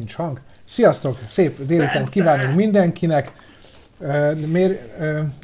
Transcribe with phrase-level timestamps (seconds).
[0.00, 0.40] nincs hang.
[0.64, 3.32] Sziasztok, szép délután kívánunk mindenkinek.
[4.46, 4.80] Miért,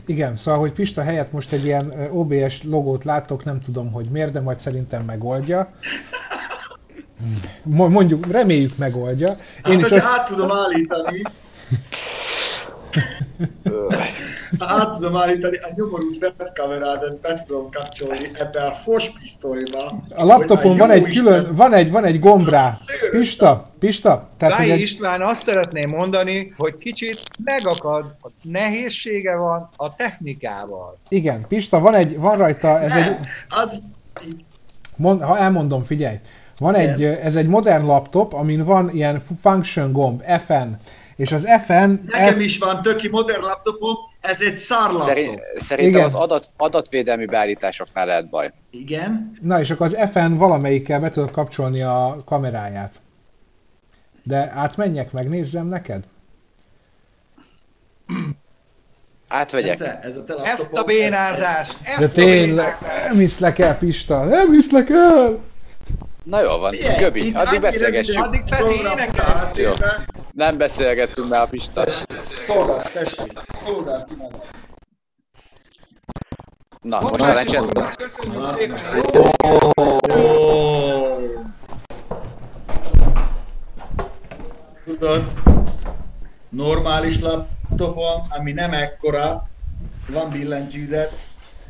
[0.06, 4.32] igen, szóval, hogy Pista helyett most egy ilyen OBS logót látok, nem tudom, hogy miért,
[4.32, 5.72] de majd szerintem megoldja.
[7.62, 9.28] Mondjuk, reméljük megoldja.
[9.68, 10.06] Én hát, is ezt...
[10.06, 11.22] át tudom állítani.
[14.58, 20.02] át tudom állítani a nyomorult webkamerádat, be tudom kapcsolni ebbe a fos pisztolyba.
[20.14, 22.78] A laptopon van egy külön, van egy, van egy gomb rá.
[23.10, 24.28] Pista, Pista.
[24.36, 24.80] Tehát, Gály egy...
[24.80, 30.98] István azt szeretném mondani, hogy kicsit megakad, a nehézsége van a technikával.
[31.08, 33.16] Igen, Pista, van, egy, van rajta, ez Nem, egy...
[33.48, 33.70] Az...
[34.96, 36.16] Mond, ha elmondom, figyelj.
[36.58, 40.68] Van egy, ez egy modern laptop, amin van ilyen function gomb, FN,
[41.16, 41.90] és az FN...
[42.06, 42.40] Nekem F...
[42.40, 43.94] is van töki modern laptopom,
[44.26, 45.06] ez egy szár laptop.
[45.06, 46.04] Szerint, szerintem Igen.
[46.04, 48.52] az adat, adatvédelmi beállításoknál lehet baj.
[48.70, 49.32] Igen.
[49.42, 53.00] Na és akkor az FN valamelyikkel be tudod kapcsolni a kameráját.
[54.22, 56.04] De átmenjek, megnézzem neked?
[59.28, 59.80] Átvegyek.
[60.02, 61.78] Ez a ezt a bénázást!
[61.82, 62.76] Ezt De tényleg,
[63.08, 65.38] nem hiszlek el, Pista, nem hiszlek el!
[66.26, 68.24] Na jó van, yeah, Göbi, addig beszélgessük.
[68.24, 69.50] Addig Peti énekel.
[69.54, 69.72] Jó.
[70.32, 71.84] Nem beszélgettünk már a Pista.
[72.36, 74.06] Szolgál, tessék, szolgál
[76.82, 77.66] Na, most a lencsen.
[77.96, 78.78] Köszönjük szépen.
[84.84, 85.22] Tudod,
[86.48, 89.48] normális laptopon, ami nem ekkora,
[90.08, 91.12] van billentyűzet,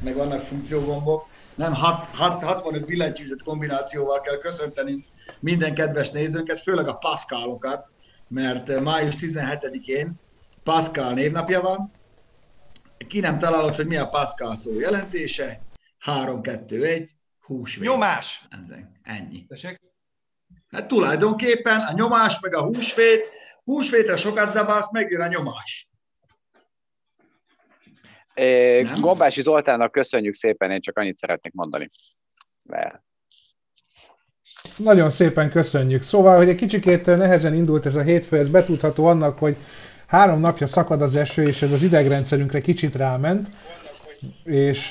[0.02, 5.04] meg vannak funkciógombok, nem 65 billentyűzet kombinációval kell köszönteni
[5.40, 7.88] minden kedves nézőnket, főleg a Pascalokat,
[8.28, 10.12] mert május 17-én
[10.62, 11.92] Pascal névnapja van.
[13.08, 15.60] Ki nem találod, hogy mi a Pascal szó jelentése?
[15.98, 17.88] 3, 2, 1, húsvét.
[17.88, 18.42] Nyomás!
[19.02, 19.46] Ennyi.
[19.46, 19.80] Tessék?
[20.68, 23.30] Hát tulajdonképpen a nyomás meg a húsvét,
[23.64, 25.88] húsvétre sokat zabálsz, megjön a nyomás.
[28.36, 29.00] Nem?
[29.00, 31.86] Gombási Zoltánnak köszönjük szépen, én csak annyit szeretnék mondani.
[32.64, 33.02] Mert...
[34.76, 36.02] Nagyon szépen köszönjük.
[36.02, 39.56] Szóval, hogy egy kicsikét nehezen indult ez a hétfő, ez betudható annak, hogy
[40.06, 43.48] három napja szakad az eső, és ez az idegrendszerünkre kicsit ráment.
[44.44, 44.90] És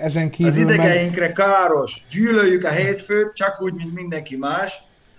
[0.00, 0.52] ezen kívül...
[0.52, 1.32] Az idegeinkre meg...
[1.32, 2.04] káros.
[2.10, 4.74] Gyűlöljük a hétfőt, csak úgy, mint mindenki más.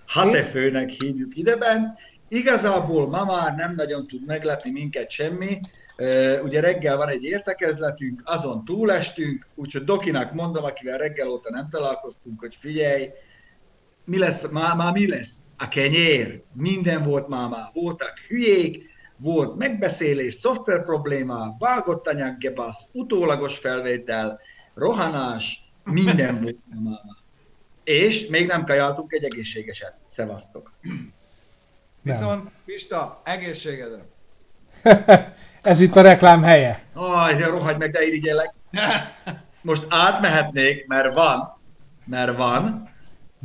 [0.06, 1.96] Hatefőnek hívjuk ideben.
[2.28, 5.60] Igazából ma már nem nagyon tud meglepni minket semmi,
[6.42, 12.40] Ugye reggel van egy értekezletünk, azon túlestünk, úgyhogy Dokinak mondom, akivel reggel óta nem találkoztunk,
[12.40, 13.10] hogy figyelj,
[14.04, 15.38] mi lesz, már, már mi lesz?
[15.56, 16.42] A kenyér.
[16.52, 17.70] Minden volt már, már.
[17.72, 18.84] Voltak hülyék,
[19.16, 24.40] volt megbeszélés, szoftver probléma, vágott anyaggebasz, utólagos felvétel,
[24.74, 27.00] rohanás, minden volt már.
[27.84, 29.94] És még nem kajáltunk egy egészségeset.
[30.06, 30.72] Szevasztok!
[32.02, 34.04] Viszont, Pista, egészségedre!
[35.62, 36.82] Ez itt a reklám helye.
[36.94, 38.54] Aj, rohagy meg, de irigyelek.
[39.60, 41.58] Most átmehetnék, mert van.
[42.04, 42.88] Mert van.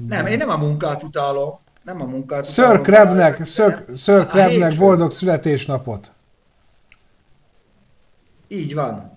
[0.07, 1.59] Nem, én nem a munkát utálom.
[1.84, 2.81] Nem a munkát Sir.
[2.81, 3.46] Krebnek,
[3.96, 6.12] Sir, Krebnek boldog születésnapot.
[8.47, 9.12] Így van.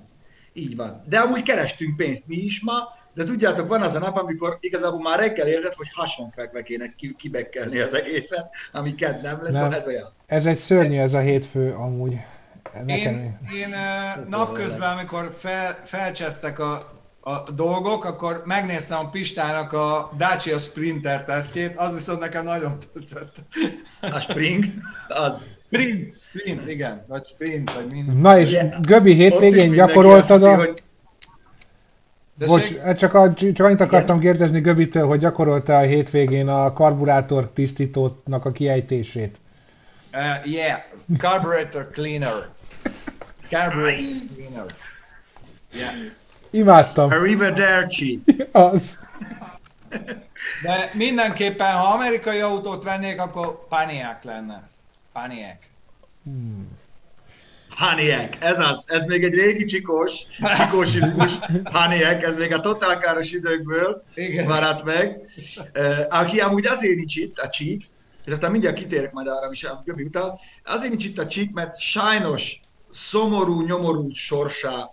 [0.52, 1.02] Így van.
[1.08, 2.74] De amúgy kerestünk pénzt mi is ma,
[3.14, 7.78] de tudjátok, van az a nap, amikor igazából már reggel érzed, hogy hasonfekve kéne kibekkelni
[7.78, 9.72] az egészet, ami kedd nem lesz, nem.
[9.72, 10.08] ez olyan.
[10.26, 12.16] Ez egy szörnyű ez a hétfő amúgy.
[12.72, 13.14] Nekem...
[13.14, 13.74] Én, én
[14.28, 16.72] napközben, amikor fel, felcsesztek a,
[17.20, 23.34] a dolgok, akkor megnéztem a Pistának a Dacia Sprinter tesztjét, az viszont nekem nagyon tetszett.
[24.00, 24.64] A Spring?
[25.08, 25.46] Az.
[25.62, 28.16] Sprint, Sprint, igen, vagy Sprint, vagy minden.
[28.16, 28.80] Na és yeah.
[28.80, 30.54] Göbi hétvégén gyakoroltad a...
[30.56, 30.82] Hogy...
[32.46, 34.30] Bocs, hát csak, a, csak annyit akartam Igen.
[34.30, 39.36] kérdezni Göbitől, hogy gyakorolta a hétvégén a karburátor tisztítónak a kiejtését.
[40.12, 40.78] Uh, yeah,
[41.18, 42.32] carburetor cleaner.
[43.48, 44.66] Carburetor cleaner.
[45.72, 45.94] Yeah.
[46.50, 47.10] Imádtam.
[47.10, 48.22] Arrivederci.
[48.52, 48.98] Az.
[50.62, 54.68] De mindenképpen, ha amerikai autót vennék, akkor Paniak lenne.
[55.12, 55.58] Paniak.
[56.24, 56.68] Hmm.
[57.68, 60.12] Haniek, ez az, ez még egy régi csikós,
[60.56, 61.32] csikósizmus,
[61.64, 64.46] Haniek, ez még a totálkáros időkből Igen.
[64.46, 65.20] maradt meg,
[65.74, 67.88] uh, aki amúgy azért nincs itt, a csík,
[68.24, 70.32] és aztán mindjárt kitérek majd arra is a Göbi után,
[70.64, 72.60] azért nincs itt a csík, mert sajnos
[72.96, 74.90] szomorú, nyomorú sorsá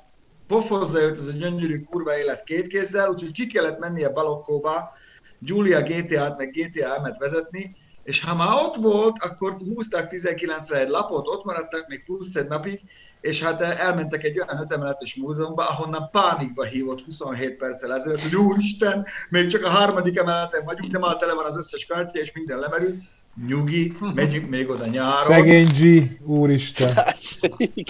[0.48, 4.92] pofozza őt ez a gyönyörű kurva élet két kézzel, úgyhogy ki kellett mennie Balokkóba,
[5.40, 10.90] Julia GTA-t meg GTA M-et vezetni, és ha már ott volt, akkor húzták 19-re egy
[10.90, 12.82] lapot, ott maradtak még plusz egy napig,
[13.22, 19.06] és hát elmentek egy olyan ötemeletes múzeumba, ahonnan pánikba hívott 27 perccel ezelőtt, hogy úristen,
[19.30, 22.60] még csak a harmadik emeleten vagyunk, de már tele van az összes kártya, és minden
[22.60, 23.04] lemerült.
[23.48, 25.24] Nyugi, megyünk még oda nyáron.
[25.24, 26.98] Szegény G, úristen.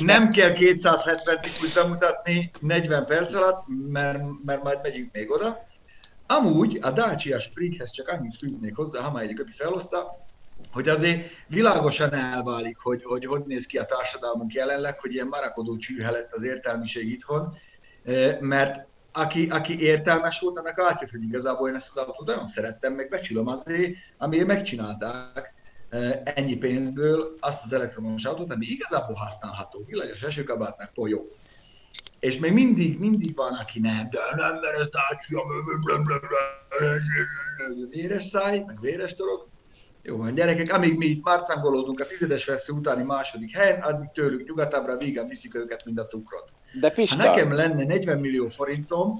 [0.02, 5.68] Nem kell 270 típus bemutatni 40 perc alatt, mert, mert majd megyünk még oda.
[6.28, 10.26] Amúgy a Dacia Sprighez csak annyit fűznék hozzá, ha már egy Göpi feloszta,
[10.72, 15.78] hogy azért világosan elválik, hogy, hogy hogy néz ki a társadalmunk jelenleg, hogy ilyen marakodó
[15.78, 17.58] csűhe lett az értelmiség itthon,
[18.40, 22.94] mert aki, aki értelmes volt, annak átjött, hogy igazából én ezt az autót nagyon szerettem,
[22.94, 25.54] meg becsülöm azért, amiért megcsinálták
[26.24, 31.28] ennyi pénzből azt az elektromos autót, ami igazából használható, villanyos esőkabátnak polyó.
[32.20, 35.42] És még mindig, mindig van, aki nem, de nem, mert ezt átsia,
[37.90, 39.48] véres száj, meg véres torok.
[40.02, 44.48] Jó van, gyerekek, amíg mi itt márcangolódunk a tizedes vesző utáni második helyen, addig tőlük
[44.48, 46.53] nyugatabbra vígan viszik őket, mint a cukrot.
[46.80, 47.22] De Pista...
[47.22, 49.18] Ha nekem lenne 40 millió forintom,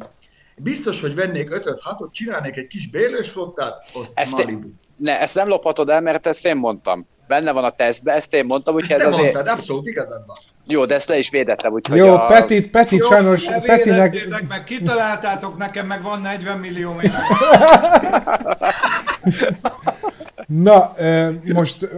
[0.56, 4.68] biztos, hogy vennék 5 6 csinálnék egy kis bélős flottát, azt ezt Malibu.
[4.96, 7.08] Ne, ezt nem lophatod el, mert ezt én mondtam.
[7.28, 9.34] Benne van a tesztbe, ezt én mondtam, úgyhogy ez azért...
[9.34, 10.36] mondtad, abszolút igazad van.
[10.66, 12.26] Jó, de ezt le is védettem, úgyhogy Jó, a...
[12.26, 13.46] Petit, Petit Jó, sajnos...
[13.66, 14.48] Petinek...
[14.48, 16.96] meg kitaláltátok, nekem meg van 40 millió
[20.48, 20.96] Na,
[21.54, 21.90] most,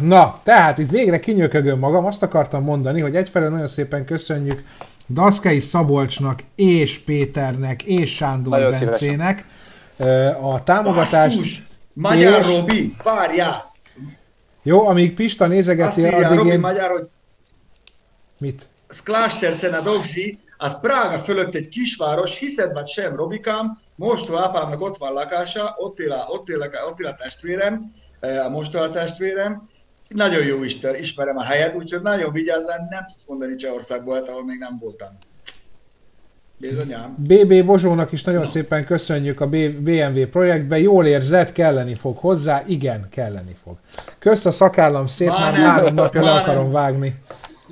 [0.00, 4.62] na, tehát itt végre kinyökögöm magam, azt akartam mondani, hogy egyfelől nagyon szépen köszönjük
[5.08, 9.44] Daszkei Szabolcsnak, és Péternek, és Sándor nagyon Bencének
[10.40, 11.36] a támogatást.
[11.36, 11.62] Basszus!
[11.92, 12.46] Magyar és...
[12.46, 13.72] Robi, várjál!
[14.62, 16.60] Jó, amíg Pista nézegeti, Azt írja, addig Robi, én...
[16.60, 17.08] magyar, hogy
[18.38, 18.66] Mit?
[18.88, 24.96] Sklástercen a Dobzsi, az Prága fölött egy kisváros, hiszed vagy sem, Robikám, Mosto apámnak ott
[24.96, 28.78] van lakása, ott él a, ott él a, ott él a testvérem, e, a Mosto
[28.78, 29.68] a testvérem,
[30.08, 34.58] nagyon jó Isten, ismerem a helyet, úgyhogy nagyon vigyázzál, nem tudsz mondani Csehországból, ahol még
[34.58, 35.08] nem voltam.
[36.56, 37.14] Bizonyám.
[37.18, 39.48] BB Bozsónak is nagyon szépen köszönjük a
[39.78, 40.78] BMW projektbe.
[40.78, 42.62] Jól érzed, kelleni fog hozzá?
[42.66, 43.76] Igen, kelleni fog.
[44.18, 47.14] Kösz a szakállam szép, már, már három napja le akarom vágni.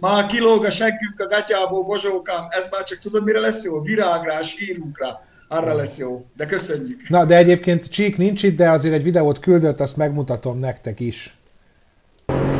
[0.02, 3.80] Már kilóg a seggünk a gatyából, Bozsókám, ez már csak tudod mire lesz jó?
[3.80, 5.24] Virágra, sírunkra.
[5.48, 7.08] Arra lesz jó, de köszönjük.
[7.08, 11.36] Na, de egyébként Csík nincs itt, de azért egy videót küldött, azt megmutatom nektek is.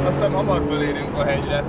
[0.05, 1.65] Azt hiszem hamar fölérünk a hegyre.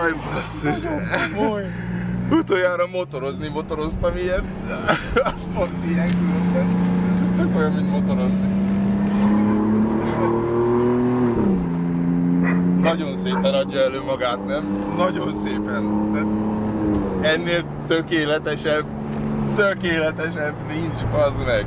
[0.00, 0.76] Aj, basszus.
[2.30, 4.42] Utoljára motorozni motoroztam ilyet.
[5.14, 6.66] Az pont ilyen különben.
[7.12, 8.54] Ez tök olyan, mint motorozni.
[12.82, 14.64] Nagyon szépen adja elő magát, nem?
[14.96, 16.10] Nagyon szépen.
[16.12, 16.26] Tehát
[17.34, 18.84] ennél tökéletesebb,
[19.56, 21.66] tökéletesebb nincs, bazd meg.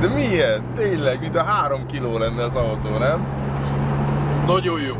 [0.00, 0.74] De milyen?
[0.74, 3.26] Tényleg, mint a három kiló lenne az autó, nem?
[4.46, 4.94] Nagyon jó.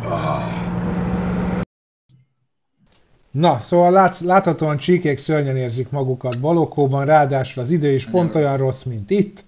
[3.30, 8.56] Na, szóval látsz, láthatóan csíkék szörnyen érzik magukat Balokóban, ráadásul az idő is pont olyan
[8.56, 9.44] rossz, mint itt.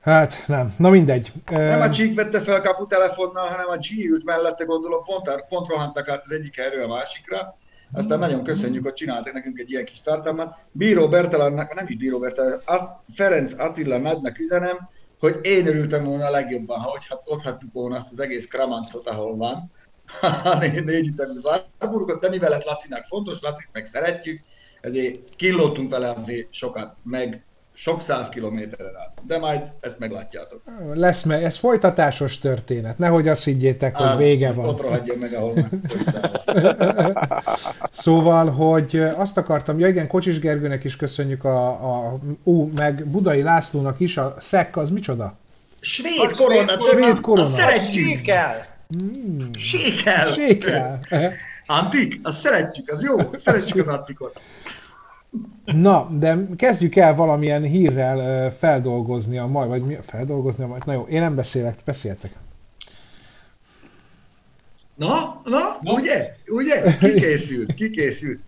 [0.00, 1.32] Hát nem, na mindegy.
[1.50, 5.68] Nem a Csík vette fel kapu telefonnal, hanem a G ült mellette, gondolom, pont, pont
[5.68, 7.56] rohantak át az egyik erről a másikra.
[7.92, 10.56] Aztán nagyon köszönjük, hogy csináltak nekünk egy ilyen kis tartalmat.
[10.72, 12.60] Bíró Bertalannak, nem is Bíró Bertalan,
[13.14, 14.88] Ferenc Attila nagynak üzenem,
[15.18, 19.36] hogy én örültem volna a legjobban, ha ott hagytuk volna azt az egész kramancot, ahol
[19.36, 19.70] van.
[20.84, 21.38] négy ütemű
[21.78, 24.40] Warburgot, de mivel lett Lacinak fontos, Lacit meg szeretjük,
[24.80, 27.44] ezért killottunk vele azért sokat, meg
[27.78, 29.20] sok száz kilométerre át.
[29.26, 30.62] De majd ezt meglátjátok.
[30.94, 32.98] Lesz meg, ez folytatásos történet.
[32.98, 34.68] Nehogy azt higgyétek, hogy vége van.
[34.68, 35.54] Ott rohadja meg, ahol
[37.92, 43.42] Szóval, hogy azt akartam, ja igen, Kocsis Gergőnek is köszönjük a, a ú, meg Budai
[43.42, 45.36] Lászlónak is, a szek az micsoda?
[45.80, 46.78] Svéd korona.
[46.80, 47.48] Svéd korona.
[47.48, 48.20] Szeretjük.
[49.02, 49.40] Mm.
[49.58, 50.26] Sékel.
[50.26, 51.00] Sékel.
[51.66, 52.20] Antik?
[52.22, 53.16] Azt szeretjük, az jó.
[53.36, 54.40] Szeretjük az antikot.
[55.64, 60.86] Na, de kezdjük el valamilyen hírrel feldolgozni a majd, vagy mi, feldolgozni a majd.
[60.86, 62.32] Na jó, én nem beszélek, beszéltek.
[64.94, 66.36] Na, na, na, ugye?
[66.48, 66.82] Ugye?
[66.98, 68.38] Kikészült, kikészült.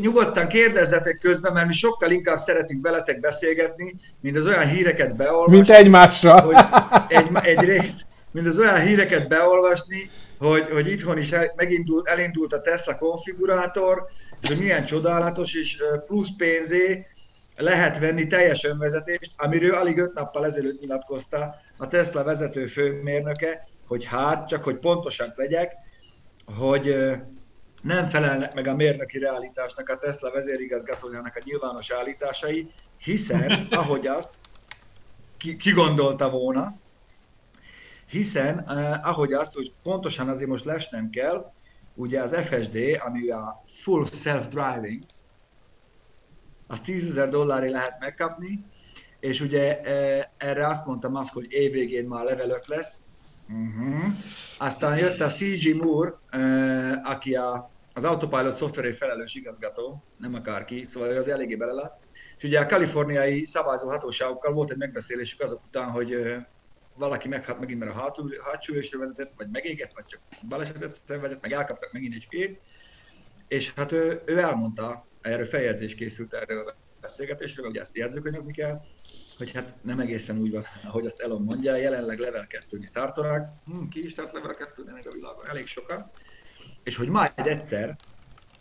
[0.00, 5.56] Nyugodtan kérdezzetek közben, mert mi sokkal inkább szeretünk veletek beszélgetni, mint az olyan híreket beolvasni.
[5.56, 6.40] Mint egymásra.
[6.40, 6.56] Hogy
[7.08, 12.52] egy, egy részt, mint az olyan híreket beolvasni, hogy, hogy itthon is el, megindult, elindult
[12.52, 14.06] a Tesla konfigurátor,
[14.42, 17.06] hogy milyen csodálatos, és plusz pénzé
[17.56, 24.04] lehet venni teljes önvezetést, amiről alig öt nappal ezelőtt nyilatkozta a Tesla vezető főmérnöke, hogy
[24.04, 25.72] hát, csak hogy pontosan legyek,
[26.44, 26.96] hogy
[27.82, 34.30] nem felelnek meg a mérnöki realitásnak a Tesla vezérigazgatójának a nyilvános állításai, hiszen, ahogy azt
[35.58, 36.72] kigondolta volna,
[38.06, 38.58] hiszen,
[39.02, 41.52] ahogy azt, hogy pontosan azért most lesnem kell,
[41.98, 45.02] ugye az FSD, ami a Full Self-Driving,
[46.66, 48.64] az 10 ezer dollárért lehet megkapni,
[49.20, 49.80] és ugye
[50.36, 53.02] erre azt mondtam azt, hogy évvégén már levelök lesz.
[53.48, 54.14] Uh-huh.
[54.58, 56.14] Aztán jött a CG Moore,
[57.04, 61.98] aki a, az Autopilot szoftveré felelős igazgató, nem akárki, szóval ő az eléggé belelát.
[62.36, 66.36] És ugye a kaliforniai szabályzó hatóságokkal volt egy megbeszélésük azok után, hogy
[66.98, 71.52] valaki meghalt megint, mert a hátul, hátsó vezetett, vagy megégett, vagy csak balesetet szenvedett, meg
[71.52, 72.60] elkaptak megint egy fét.
[73.48, 78.80] És hát ő, ő elmondta, erről feljegyzés készült erről a beszélgetésről, hogy ezt jegyzőkönyvezni kell,
[79.36, 83.88] hogy hát nem egészen úgy van, ahogy azt Elon mondja, jelenleg level 2-nél tartanak, hm,
[83.88, 86.10] ki is tart level 2 még a világon, elég sokan,
[86.82, 87.96] és hogy majd egyszer,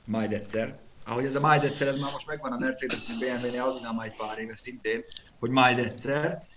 [0.06, 3.94] majd egyszer, ahogy ez a majd egyszer, ez már most megvan a Mercedes-nél, BMW-nél, aznál
[3.94, 5.03] majd pár éve szintén,
[5.39, 6.48] hogy majd egyszer,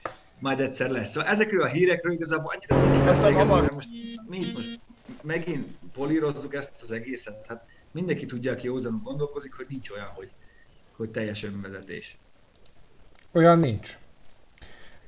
[0.41, 1.11] majd egyszer lesz.
[1.11, 3.89] Szóval ezekről a hírekről igazából annyira szeretnék beszélgetni, most
[4.29, 4.81] mi itt most
[5.23, 7.45] megint polírozzuk ezt az egészet.
[7.49, 10.31] Hát mindenki tudja, aki józanul gondolkozik, hogy nincs olyan, hogy,
[10.97, 12.17] hogy teljes önvezetés.
[13.33, 13.99] Olyan nincs.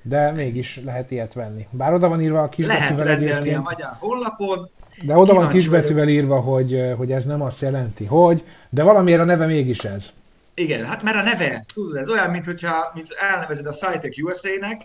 [0.03, 1.67] De mégis lehet ilyet venni.
[1.71, 3.57] Bár oda van írva a kisbetűvel egyébként.
[3.57, 4.71] a magyar honlapon.
[5.05, 9.25] De oda van kisbetűvel írva, hogy, hogy ez nem azt jelenti, hogy, de valamiért a
[9.25, 10.13] neve mégis ez.
[10.55, 14.23] Igen, hát mert a neve ez, tudod, ez olyan, mint hogyha mint elnevezed a Cytec
[14.23, 14.83] USA-nek,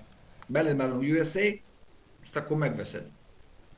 [0.47, 1.61] van USA, és
[2.33, 3.09] akkor megveszed.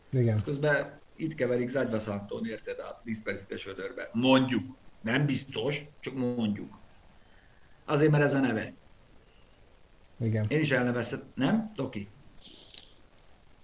[0.09, 0.43] Igen.
[0.43, 4.09] Közben itt keverik Zagyvaszantón, érted, a 10 percites ödörbe.
[4.13, 4.75] Mondjuk.
[5.01, 6.77] Nem biztos, csak mondjuk.
[7.85, 8.73] Azért, mert ez a neve.
[10.19, 10.45] Igen.
[10.47, 11.71] Én is elneveztem, nem?
[11.75, 12.07] Toki.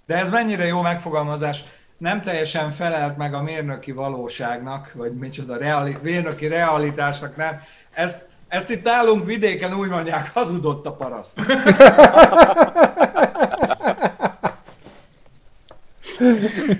[0.06, 1.64] De ez mennyire jó megfogalmazás.
[1.98, 7.60] Nem teljesen felelt meg a mérnöki valóságnak, vagy micsoda, reali- mérnöki realitásnak, nem.
[7.92, 11.40] Ezt, ezt itt nálunk vidéken úgy mondják, hazudott a paraszt.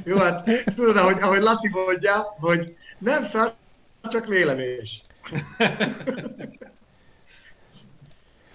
[0.04, 3.54] Jó, hát tudod, ahogy, ahogy Laci mondja, hogy nem szar,
[4.10, 5.02] csak vélemés.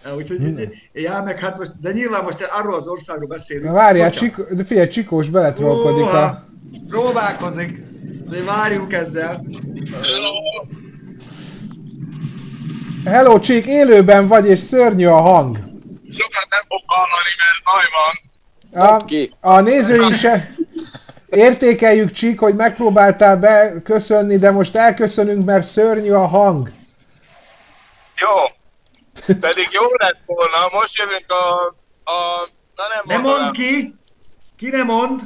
[0.16, 3.66] Úgyhogy, ja, meg hát most, de nyilván most arról az országról beszélünk.
[3.66, 6.48] Na várjál, Csik, de figyelj, Csikós beletrolkodik a...
[6.88, 7.82] Próbálkozik.
[8.28, 9.44] De várjunk ezzel.
[9.92, 10.32] Hello.
[13.04, 15.57] Hello, Csik, élőben vagy, és szörnyű a hang.
[16.12, 18.14] Sokat nem fog hallani, mert baj van.
[19.40, 20.54] A, a nézőink se...
[21.28, 26.73] Értékeljük, Csik, hogy megpróbáltál beköszönni, de most elköszönünk, mert szörnyű a hang.
[28.16, 28.37] Jó,
[29.40, 31.66] pedig jó lett volna, most jövünk a...
[32.11, 33.95] a na nem ne mondd ki!
[34.57, 35.21] Ki ne mond?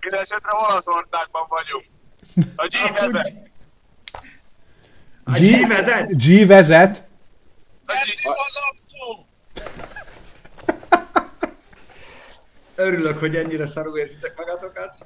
[0.00, 1.84] Mindenesetre Olaszországban vagyunk.
[2.56, 3.45] A G vezet.
[5.28, 6.24] A G vezet?
[6.24, 7.02] G vezet.
[7.86, 8.54] A G az
[12.74, 14.90] Örülök, hogy ennyire szarul érzitek magatokat.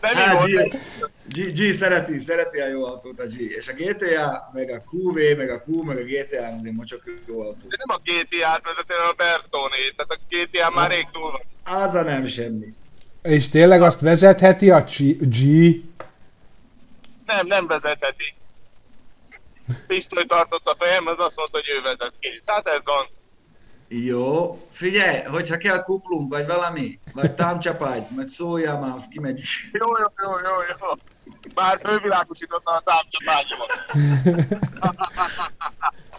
[0.00, 0.76] Nem hát, G,
[1.24, 3.40] G, G, szereti, szereti a jó autót a G.
[3.40, 7.40] És a GTA, meg a QV, meg a Q, meg a GTA azért mocsok jó
[7.40, 7.68] autó.
[7.68, 11.40] De nem a GTA-t vezeti, hanem a Bertoni, tehát a GTA már rég túl van.
[11.82, 12.74] Az a nem semmi.
[13.28, 14.84] És tényleg azt vezetheti a
[15.20, 15.36] G?
[17.26, 18.34] Nem, nem vezetheti.
[19.86, 22.42] Pisztoly tartott a fejem, az azt mondta, hogy ő vezet kész.
[22.46, 23.08] Hát ez van.
[23.88, 29.40] Jó, figyelj, hogyha kell kuplunk, vagy valami, vagy támcsapágy, majd szóljál már, azt kimegy.
[29.72, 30.88] Jó, jó, jó, jó, jó.
[31.54, 33.70] Már fővilágosította a támcsapágyomat.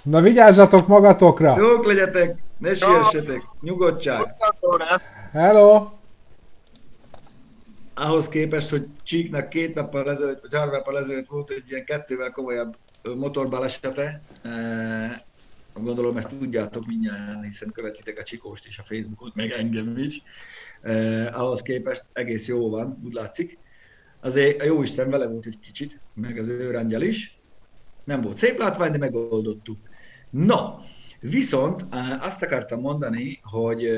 [0.04, 1.56] Na vigyázzatok magatokra!
[1.58, 4.36] Jók legyetek, ne siessetek, nyugodtság.
[5.32, 5.99] Hello!
[8.00, 12.32] Ahhoz képest, hogy Csíknak két nappal ezelőtt, vagy három nappal ezelőtt volt egy ilyen kettővel
[12.32, 12.78] komolyabb
[13.16, 14.22] motorbalesete,
[15.74, 20.22] Gondolom ezt tudjátok mindjárt, hiszen követitek a Csikóst is a Facebookot, meg engem is.
[20.82, 23.60] Eh, ahhoz képest egész jó van, úgy látszik.
[24.20, 27.40] Azért a jó Isten vele volt egy kicsit, meg az őrangyal is.
[28.04, 29.78] Nem volt szép látvány, de megoldottuk.
[30.30, 30.80] Na,
[31.20, 31.86] viszont
[32.20, 33.90] azt akartam mondani, hogy,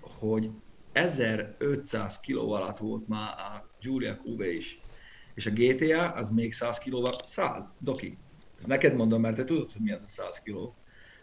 [0.00, 0.50] hogy
[0.92, 4.78] 1500 kiló alatt volt már a Giulia QV is.
[5.34, 8.18] És a GTA az még 100 kilóval, 100, doki,
[8.62, 10.74] ezt neked mondom, mert te tudod, hogy mi az a 100 kiló.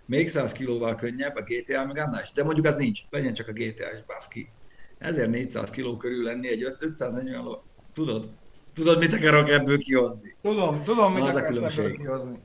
[0.05, 2.31] Még 100 kilóval könnyebb a GTA, meg annál is.
[2.31, 2.99] De mondjuk az nincs.
[3.09, 4.49] Legyen csak a GTA és baszki.
[4.97, 7.63] 1400 kiló körül lenni egy 540 ló.
[7.93, 8.29] Tudod?
[8.73, 10.35] Tudod, mit akarok ebből kihozni?
[10.41, 12.37] Tudom, tudom, mit akarsz ebből kihozni.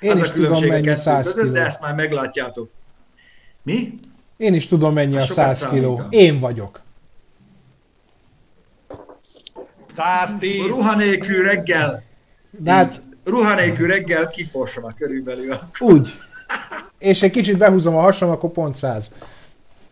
[0.00, 2.70] Én az is a különbség tudom, a mennyi kettő 100 között, de ezt már meglátjátok.
[3.62, 3.94] Mi?
[4.40, 6.02] Én is tudom, mennyi a Az sokat 100 kiló.
[6.10, 6.80] Én vagyok.
[9.96, 10.66] 110.
[10.66, 12.02] Ruha nélkül reggel,
[12.50, 15.58] De hát ruha nélkül reggel kiforsol körülbelül.
[15.78, 16.08] úgy.
[16.98, 19.14] És egy kicsit behúzom a hasam, akkor pont 100.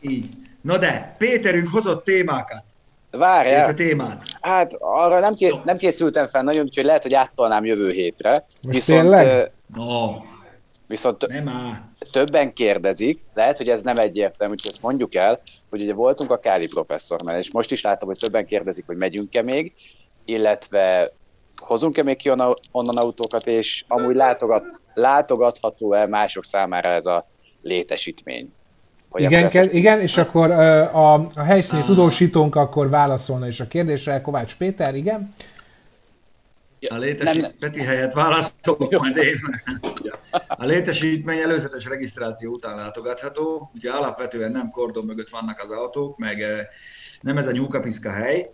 [0.01, 0.29] Így.
[0.61, 2.65] Na de, Péterünk hozott témákat.
[3.11, 4.23] Várjál, Illetve témát.
[4.41, 8.43] hát arra nem, ké- nem készültem fel nagyon, úgyhogy lehet, hogy áttolnám jövő hétre.
[8.63, 9.27] Most tényleg?
[9.27, 10.11] ö, No,
[10.89, 11.51] viszont nem
[12.13, 15.41] többen kérdezik, lehet, hogy ez nem egyértelmű, hogy ezt mondjuk el,
[15.71, 19.43] hogy ugye voltunk a Káli professzornál, és most is látom, hogy többen kérdezik, hogy megyünk-e
[19.43, 19.73] még,
[20.25, 21.11] illetve
[21.57, 24.65] hozunk-e még ki onnan, autókat, és amúgy látogat,
[24.95, 27.27] látogatható-e mások számára ez a
[27.63, 28.53] létesítmény.
[29.09, 31.87] Hogy Igen, ke- igen, és akkor a, a helyszíni Ah.
[31.87, 34.21] tudósítónk akkor válaszolna is a kérdésre.
[34.21, 35.35] Kovács Péter, igen.
[36.81, 37.43] A Nem, létesít...
[37.43, 37.51] nem.
[37.61, 39.39] Peti helyett válaszolok majd én.
[40.49, 43.71] A létesítmény előzetes regisztráció után látogatható.
[43.75, 46.67] Ugye alapvetően nem kordon mögött vannak az autók, meg eh,
[47.21, 48.51] nem ez a nyúkapiszka hely.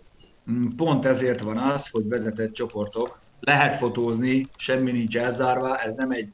[0.51, 6.11] Mm, Pont ezért van az, hogy vezetett csoportok, lehet fotózni, semmi nincs elzárva, ez nem
[6.11, 6.29] egy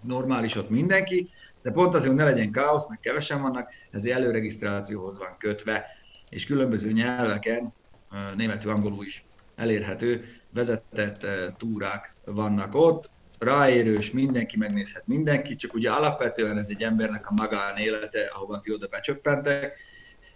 [0.00, 1.28] normális ott mindenki,
[1.62, 5.86] de pont azért, hogy ne legyen káosz, meg kevesen vannak, ezért előregisztrációhoz van kötve,
[6.30, 7.72] és különböző nyelveken,
[8.12, 9.24] ö, németül, angolul is
[9.56, 16.82] elérhető, vezetett ö, túrák vannak ott, ráérős, mindenki megnézhet mindenki, csak ugye alapvetően ez egy
[16.82, 19.76] embernek a magánélete, ahova ti oda becsöppentek,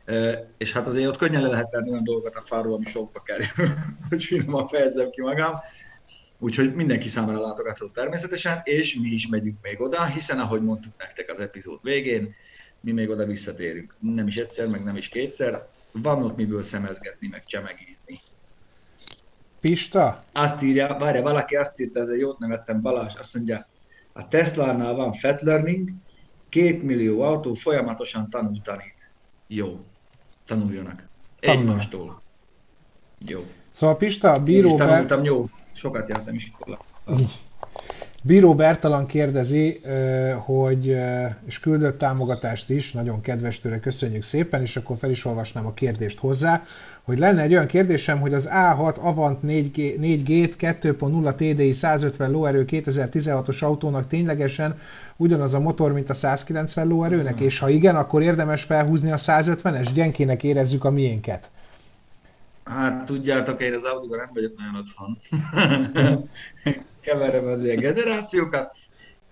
[0.09, 3.21] Ö, és hát azért ott könnyen le lehet venni olyan dolgokat a fáról, ami sokba
[3.21, 3.47] kerül,
[4.09, 5.55] hogy finoman fejezzem ki magam.
[6.39, 11.31] Úgyhogy mindenki számára látogatható természetesen, és mi is megyünk még oda, hiszen ahogy mondtuk nektek
[11.31, 12.35] az epizód végén,
[12.81, 13.95] mi még oda visszatérünk.
[14.01, 15.69] Nem is egyszer, meg nem is kétszer.
[15.93, 17.96] Van ott miből szemezgetni, meg csemegízni.
[19.67, 20.25] Pista?
[20.33, 23.67] Azt írja, várja, valaki azt írta, ezzel jót nevettem, Balázs, azt mondja,
[24.13, 25.91] a Tesla-nál van fat learning,
[26.49, 28.95] két millió autó folyamatosan tanul tanít.
[29.47, 29.81] Jó,
[30.47, 31.03] tanuljanak.
[31.41, 32.23] Egymástól.
[33.19, 33.41] Jó.
[33.71, 34.89] Szóval Pista, a Én bíró, is Ber...
[34.89, 35.49] tanultam, jó.
[35.73, 36.85] Sokat jártam iskolába.
[38.23, 39.81] Bíró Bertalan kérdezi,
[40.45, 40.97] hogy,
[41.47, 45.75] és küldött támogatást is, nagyon kedves tőle, köszönjük szépen, és akkor fel is olvasnám a
[45.75, 46.63] kérdést hozzá,
[47.07, 52.65] hogy lenne egy olyan kérdésem, hogy az A6 Avant 4G, 4G 2.0 TDI 150 lóerő
[52.69, 54.79] 2016-os autónak ténylegesen
[55.17, 59.89] ugyanaz a motor, mint a 190 lóerőnek, és ha igen, akkor érdemes felhúzni a 150-es,
[59.95, 61.51] gyenkének érezzük a miénket.
[62.65, 65.19] Hát tudjátok, én az Audi-ban nem vagyok nagyon otthon.
[67.05, 68.76] Keverem az ilyen generációkat.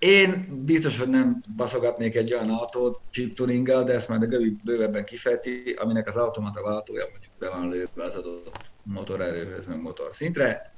[0.05, 4.57] Én biztos, hogy nem baszogatnék egy olyan autót chip tuninggal, de ezt majd a Gövi
[4.65, 10.09] bővebben kifejti, aminek az automata váltója mondjuk be van lőve az adott motorerőhöz, meg motor
[10.13, 10.75] szintre.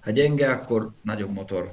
[0.00, 1.72] Ha gyenge, akkor nagyobb motor.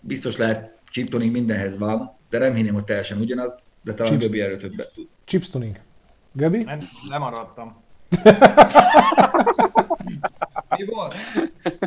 [0.00, 4.24] Biztos lehet chip tuning mindenhez van, de nem hinném, hogy teljesen ugyanaz, de talán Chips.
[4.24, 5.08] Göbi erről többet tud.
[5.24, 5.80] Chips tuning.
[6.32, 6.62] Göbi?
[6.62, 7.82] Nem, lemaradtam.
[10.86, 11.14] Mi volt?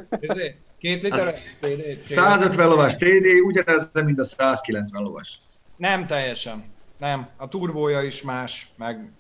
[0.10, 1.28] Ezért, két liter?
[1.28, 2.06] Az- TD?
[2.06, 5.38] 150 lovas TD, ugyanez, mint a 190 lovas.
[5.78, 6.74] Nem teljesen.
[6.98, 7.30] Nem.
[7.38, 9.12] A turbója is más, meg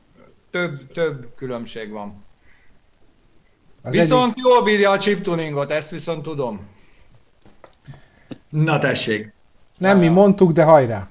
[0.52, 2.26] több, több különbség van.
[3.82, 6.68] Az Viszont jól bírja a chip tuningot, ezt viszont tudom.
[8.50, 9.34] Na tessék, egyik,
[9.78, 11.08] nem mi mondtuk, de hajrá.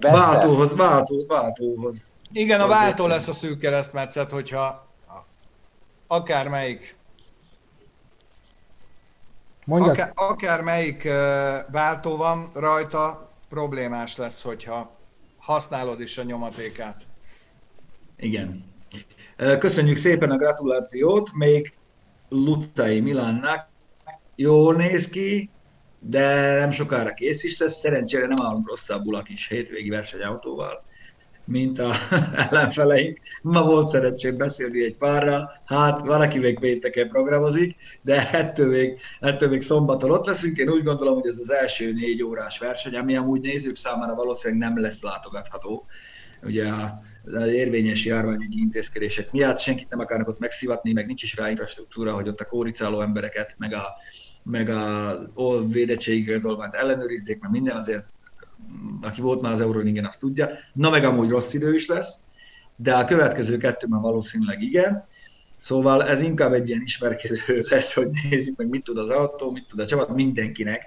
[0.00, 2.10] Bence, váltóhoz, váltó, váltóhoz.
[2.32, 4.88] Igen, a váltó lesz a szűk keresztmetszet, hogyha
[6.06, 6.96] akármelyik,
[9.64, 9.90] Mondjad.
[9.90, 14.96] akár, akármelyik ö, váltó van rajta, problémás lesz, hogyha
[15.38, 17.02] használod is a nyomatékát.
[18.16, 18.64] Igen.
[19.58, 21.74] Köszönjük szépen a gratulációt, még
[22.28, 23.68] Lucai Milánnak.
[24.36, 25.50] Jól néz ki,
[25.98, 27.78] de nem sokára kész is lesz.
[27.78, 30.84] Szerencsére nem állunk rosszabbul a kis hétvégi versenyautóval,
[31.44, 31.94] mint a
[32.50, 33.18] ellenfeleink.
[33.42, 39.48] Ma volt szerencsém beszélni egy párral, hát valaki még pénteken programozik, de ettől még, ettől
[39.48, 40.56] még szombaton ott leszünk.
[40.56, 44.68] Én úgy gondolom, hogy ez az első négy órás verseny, ami amúgy nézők számára valószínűleg
[44.68, 45.86] nem lesz látogatható.
[46.42, 46.70] Ugye
[47.24, 52.14] az érvényes járványügyi intézkedések miatt senkit nem akarnak ott megszivatni, meg nincs is rá infrastruktúra,
[52.14, 53.86] hogy ott a kóricáló embereket, meg a,
[54.42, 58.06] meg a all védettségigazolványt ellenőrizzék, mert minden azért,
[59.02, 60.48] aki volt már az Euroringen, azt tudja.
[60.72, 62.20] Na meg amúgy rossz idő is lesz,
[62.76, 65.06] de a következő kettőben valószínűleg igen.
[65.56, 67.38] Szóval ez inkább egy ilyen ismerkedő
[67.70, 70.82] lesz, hogy nézzük meg, mit tud az autó, mit tud a csapat, mindenkinek.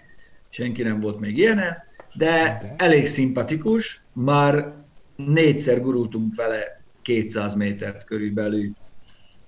[0.50, 1.78] Senki nem volt még ilyenen,
[2.16, 4.74] de elég szimpatikus, már
[5.16, 8.70] négyszer gurultunk vele 200 métert körülbelül,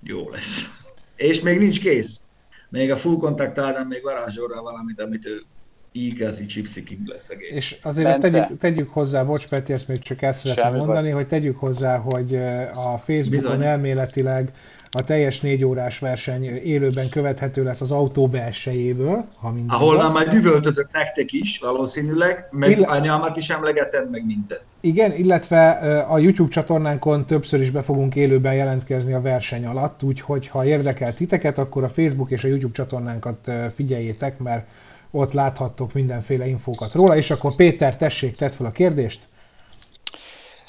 [0.02, 0.80] jó lesz.
[1.16, 2.20] És még nincs kész.
[2.68, 5.44] Még a full contact Ádám még varázsolra valamit, amit ő
[5.92, 7.50] igazi Gypsy King lesz egész.
[7.50, 11.16] És azért tegyük, tegyük hozzá, bocs Peti, ezt még csak el szeretném mondani, vagy.
[11.16, 12.34] hogy tegyük hozzá, hogy
[12.74, 13.62] a Facebookon Bizony.
[13.62, 14.52] elméletileg
[14.92, 20.10] a teljes négy órás verseny élőben követhető lesz az autó belsejéből, ha minden Ahol már
[20.10, 24.62] majd üvöltözök nektek is, valószínűleg, meg Ill- anyámat is emlegetem, meg mindent.
[24.80, 25.70] Igen, illetve
[26.08, 31.14] a YouTube csatornánkon többször is be fogunk élőben jelentkezni a verseny alatt, úgyhogy ha érdekel
[31.14, 34.70] titeket, akkor a Facebook és a YouTube csatornánkat figyeljétek, mert
[35.10, 39.28] ott láthattok mindenféle infókat róla, és akkor Péter, tessék, tedd fel a kérdést.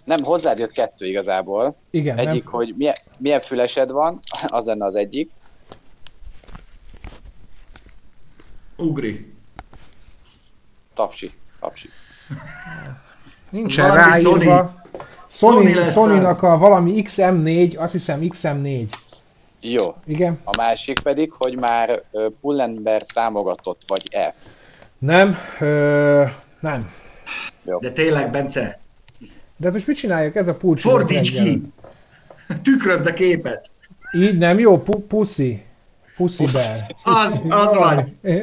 [0.05, 1.75] Nem, hozzád jött kettő igazából.
[1.89, 2.53] Igen, Egyik, nem...
[2.53, 5.31] hogy milyen, milyen fülesed van, az lenne az egyik.
[8.75, 9.33] Ugri.
[10.93, 11.31] Tapsi.
[11.59, 11.89] Tapsi.
[13.49, 14.79] Nincsen ráírva.
[15.27, 18.87] Sony, Sony, Sony a valami XM4, azt hiszem XM4.
[19.61, 19.95] Jó.
[20.05, 20.39] Igen.
[20.43, 22.03] A másik pedig, hogy már
[22.41, 24.35] Pullenber támogatott vagy-e?
[24.97, 26.23] Nem, ö,
[26.59, 26.91] nem.
[27.63, 27.79] Jó.
[27.79, 28.79] De tényleg, Bence,
[29.57, 30.35] de most mit csináljuk?
[30.35, 30.87] Ez a pulcsi.
[30.89, 31.61] Fordíts ki!
[32.63, 33.69] Tükrözd a képet!
[34.11, 34.81] Így nem jó?
[34.81, 35.63] Pu- puszi.
[36.15, 36.95] Puszi bear.
[37.03, 38.13] Az, az vagy.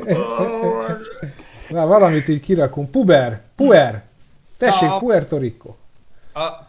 [1.69, 2.91] Na, valamit így kirakunk.
[2.91, 3.41] Puber.
[3.57, 4.03] Puer.
[4.57, 5.75] Tessék, a, Puerto Rico.
[6.33, 6.69] A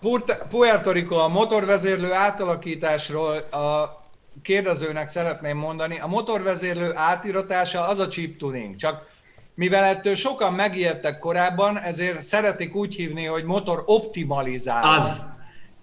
[0.50, 3.99] Puerto Rico a motorvezérlő átalakításról a
[4.42, 6.00] kérdezőnek szeretném mondani.
[6.00, 9.08] A motorvezérlő átiratása az a chip tuning, csak
[9.54, 14.98] mivel ettől sokan megijedtek korábban, ezért szeretik úgy hívni, hogy motor optimalizálás.
[14.98, 15.26] Az.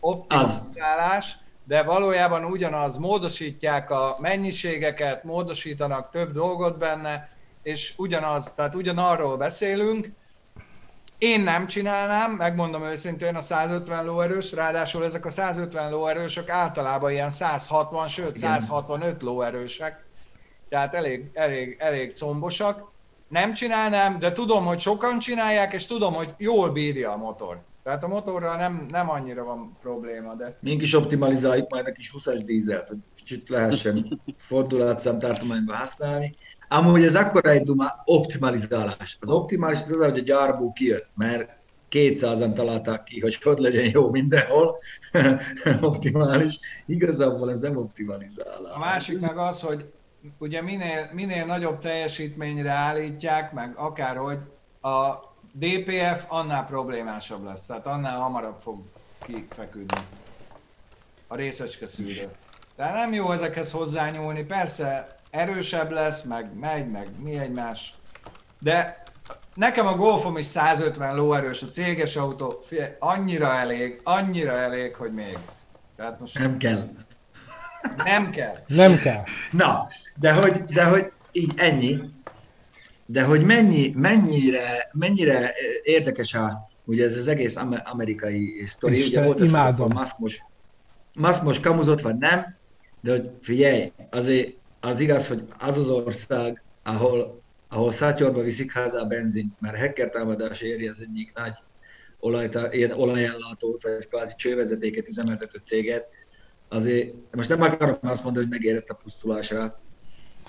[0.01, 1.39] Optimalizálás, az.
[1.65, 7.29] de valójában ugyanaz, módosítják a mennyiségeket, módosítanak több dolgot benne,
[7.63, 10.11] és ugyanaz, tehát ugyanarról beszélünk.
[11.19, 17.31] Én nem csinálnám, megmondom őszintén, a 150 lóerős, ráadásul ezek a 150 lóerősök általában ilyen
[17.31, 20.05] 160, sőt 165 lóerősek,
[20.69, 22.95] tehát elég, elég, elég combosak
[23.29, 27.63] nem csinálnám, de tudom, hogy sokan csinálják, és tudom, hogy jól bírja a motor.
[27.83, 30.57] Tehát a motorral nem, nem annyira van probléma, de...
[30.61, 36.35] Mink is optimalizáljuk majd a kis 20-as dízelt, hogy kicsit lehessen fordulatszámtartományba használni.
[36.69, 39.17] Amúgy ez akkora egy duma optimalizálás.
[39.21, 41.51] Az optimális az az, hogy a gyárból kijött, mert
[41.91, 44.79] 200-an találták ki, hogy hogy legyen jó mindenhol,
[45.81, 46.59] optimális.
[46.87, 48.75] Igazából ez nem optimalizálás.
[48.75, 49.93] A másik meg az, hogy
[50.39, 54.39] ugye minél, minél nagyobb teljesítményre állítják, meg akárhogy,
[54.81, 55.15] a
[55.53, 58.79] DPF annál problémásabb lesz, tehát annál hamarabb fog
[59.23, 60.01] kifeküdni
[61.27, 62.29] a részecske szűrő.
[62.77, 67.95] Tehát nem jó ezekhez hozzányúlni, persze erősebb lesz, meg megy, meg mi egymás.
[68.59, 69.03] De
[69.55, 75.13] nekem a Golfom is 150 lóerős, a céges autó, fie, annyira elég, annyira elég, hogy
[75.13, 75.39] még.
[75.97, 76.39] Tehát most...
[76.39, 76.89] Nem kell.
[78.05, 78.57] Nem kell.
[78.67, 79.23] Nem kell.
[79.53, 82.01] Na, de hogy, de hogy így ennyi.
[83.07, 89.25] De hogy mennyi, mennyire, mennyire érdekes a, ugye ez az egész amerikai sztori, Isten, ugye
[89.25, 89.89] volt az, imádom.
[89.95, 90.43] Musk most,
[91.15, 92.57] Musk most kamuzott, vagy nem,
[93.01, 94.53] de hogy figyelj, azért
[94.87, 100.11] az igaz, hogy az az ország, ahol, ahol szátyorba viszik haza a benzin, mert hacker
[100.11, 101.53] támadás éri az egyik nagy
[102.21, 106.07] olajta, ilyen olajellátót, vagy kvázi csővezetéket üzemeltető céget,
[106.69, 109.81] azért most nem akarom azt mondani, hogy megérett a pusztulásra,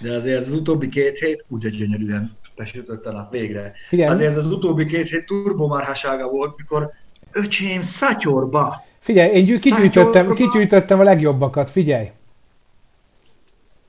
[0.02, 3.74] de azért ez az utóbbi két hét úgy gyönyörűen besütött a nap végre.
[3.88, 4.12] Figyelj.
[4.12, 6.92] Azért ez az utóbbi két hét turbomárhasága volt, mikor
[7.32, 8.84] öcsém szatyorba.
[9.00, 12.08] Figyelj, én kigyűjtöttem, kigyűjtöttem a legjobbakat, figyelj.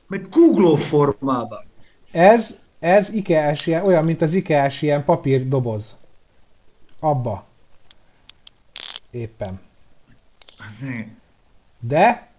[0.09, 1.64] Meg google formában.
[2.11, 5.99] Ez, ez ikea ilyen, olyan, mint az ikea ilyen papír doboz.
[7.01, 7.47] Abba.
[9.11, 9.61] Éppen.
[11.81, 12.31] De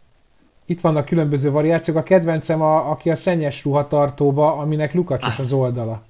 [0.65, 1.97] itt vannak különböző variációk.
[1.97, 6.03] A kedvencem, a, aki a szennyes ruhatartóba, aminek lukacsos az, az oldala.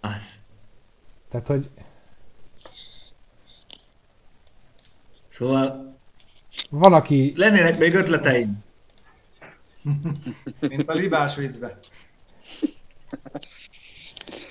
[0.00, 0.34] Az.
[1.30, 1.68] Tehát, hogy...
[5.28, 5.94] Szóval...
[6.70, 7.32] Van, aki...
[7.36, 8.64] Lennének még ötleteim.
[10.60, 11.78] Mint a libás viccbe.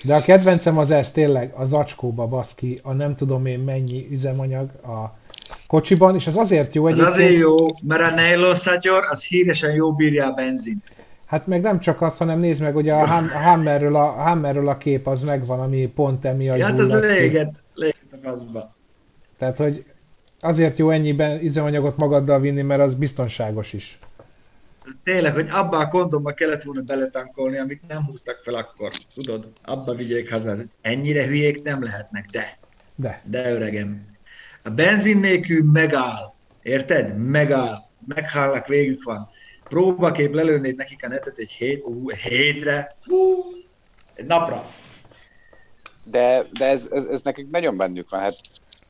[0.04, 4.70] De a kedvencem az ez tényleg, a zacskóba baszki, a nem tudom én mennyi üzemanyag,
[4.82, 5.18] a
[5.66, 7.08] kocsiban, és az azért jó egyébként...
[7.08, 10.82] Az azért jó, mert a nylon szatyor, az híresen jó bírja a benzint.
[11.26, 15.06] Hát meg nem csak az, hanem nézd meg, hogy a, Hammerről a, Hammerről a kép
[15.06, 18.74] az megvan, ami pont emiatt Ja, hát ez léget, léget a gazba.
[19.38, 19.84] Tehát, hogy
[20.40, 23.98] azért jó ennyiben üzemanyagot magaddal vinni, mert az biztonságos is.
[25.04, 28.90] Tényleg, hogy abba a kondomba kellett volna beletankolni, amit nem húztak fel akkor.
[29.14, 30.56] Tudod, abba vigyék haza.
[30.80, 32.58] Ennyire hülyék nem lehetnek, de.
[32.94, 33.22] De.
[33.24, 34.06] De öregem.
[34.62, 36.34] A benzin nélkül megáll.
[36.62, 37.16] Érted?
[37.18, 37.84] Megáll.
[38.06, 39.28] Meghálnak, végük van.
[39.68, 43.44] Próbakép lelőnéd nekik a netet egy hét, ú, hétre, ú,
[44.14, 44.70] egy napra.
[46.04, 48.36] De, de ez, ez, ez nekünk nagyon bennük van, hát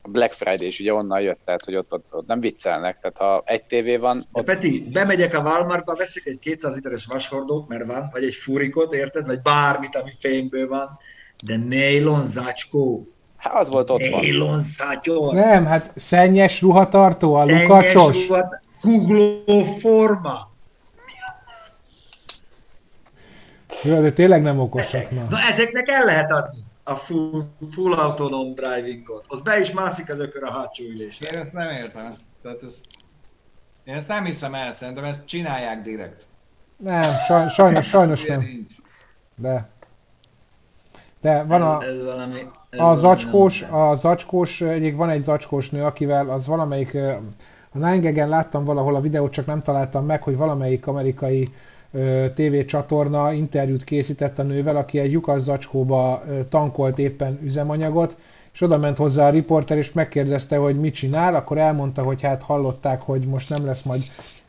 [0.07, 3.17] a Black Friday is ugye onnan jött, tehát hogy ott, ott, ott nem viccelnek, tehát
[3.17, 4.25] ha egy tévé van...
[4.31, 4.45] Ott...
[4.45, 8.93] De Peti, bemegyek a Walmartba, veszek egy 200 literes vashordót, mert van, vagy egy furikot,
[8.93, 9.25] érted?
[9.25, 10.99] Vagy bármit, ami fényből van,
[11.45, 13.07] de nylon zacskó.
[13.37, 14.63] Hát az volt ott Nylon.
[15.31, 18.27] Nem, hát szennyes ruhatartó, a lukacsos.
[18.81, 20.55] Google forma.
[23.83, 25.25] Jó, de tényleg nem okosak na.
[25.29, 29.25] Na ezeknek el lehet adni a full, full autonom drivingot.
[29.27, 31.35] Az be is mászik az ökör a hátsó ülésre.
[31.35, 32.05] Én ezt nem értem.
[32.05, 32.85] Ezt, tehát ezt,
[33.83, 36.27] én ezt nem hiszem el, szerintem ezt csinálják direkt.
[36.77, 38.67] Nem, saj, sajnos, sajnos nem.
[39.35, 39.69] De.
[41.21, 45.69] De van a, ez, ez valami, ez a zacskós, a zacskós, egyik van egy zacskós
[45.69, 46.95] nő, akivel az valamelyik,
[47.71, 51.47] a nine láttam valahol a videót, csak nem találtam meg, hogy valamelyik amerikai
[52.35, 58.17] tévécsatorna interjút készített a nővel, aki egy lyukas zacskóba tankolt éppen üzemanyagot,
[58.53, 62.41] és oda ment hozzá a riporter, és megkérdezte, hogy mit csinál, akkor elmondta, hogy hát
[62.41, 64.03] hallották, hogy most nem lesz majd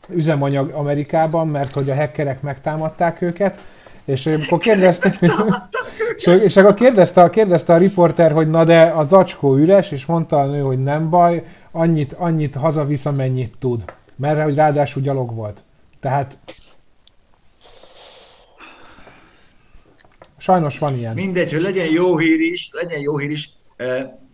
[0.09, 3.59] üzemanyag Amerikában, mert hogy a hackerek megtámadták őket,
[4.05, 5.15] és akkor kérdezte,
[6.17, 10.39] és, és akkor kérdezte, kérdezte a riporter, hogy na de a zacskó üres, és mondta
[10.39, 13.83] a nő, hogy nem baj, annyit, annyit hazavisz, amennyit tud.
[14.15, 15.63] Mert hogy ráadásul gyalog volt.
[15.99, 16.37] Tehát
[20.39, 21.13] Sajnos van ilyen.
[21.13, 23.49] Mindegy, hogy legyen jó hír is, legyen jó hír is.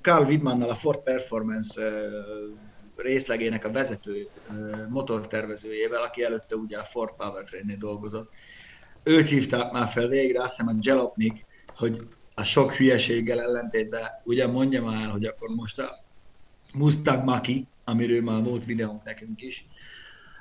[0.02, 1.82] Carl Widmannal a Ford Performance
[2.96, 4.28] részlegének a vezető
[4.90, 8.32] motortervezőjével, aki előtte ugye a Ford Powertrain-nél dolgozott.
[9.04, 14.48] Őt hívták már fel végre, azt hiszem a Jalopnik, hogy a sok hülyeséggel ellentétben ugye
[14.48, 15.96] mondja már, hogy akkor most a
[16.74, 19.66] Mustang Maki, amiről már volt videónk nekünk is,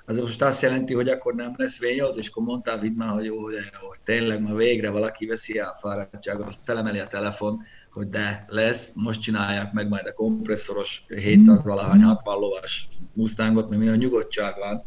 [0.06, 3.50] az most azt jelenti, hogy akkor nem lesz V8, és akkor mondtál Vidman, hogy jó,
[3.50, 7.62] de hogy tényleg ma végre valaki veszi a fáradtságot, felemeli a telefon,
[7.92, 13.82] hogy de lesz, most csinálják meg majd a kompresszoros 700 valahány 60 lovas Mustangot, mert
[13.82, 14.84] mi a nyugodtság van,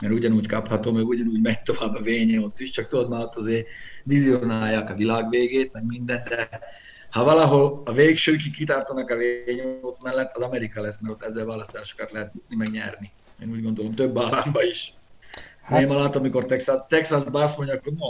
[0.00, 3.66] mert ugyanúgy kapható, meg ugyanúgy megy tovább a V8 is, csak tudod, már ott azért
[4.04, 6.48] vizionálják a világ végét, meg mindent, de
[7.10, 12.12] ha valahol a végsőkig kitartanak a V8 mellett, az Amerika lesz, mert ott ezzel választásokat
[12.12, 13.12] lehet megnyerni.
[13.42, 14.94] Én úgy gondolom, több államba is.
[15.62, 15.80] Hát...
[15.80, 18.08] Én látom, amikor Texas, Texasba azt mondják, hogy no,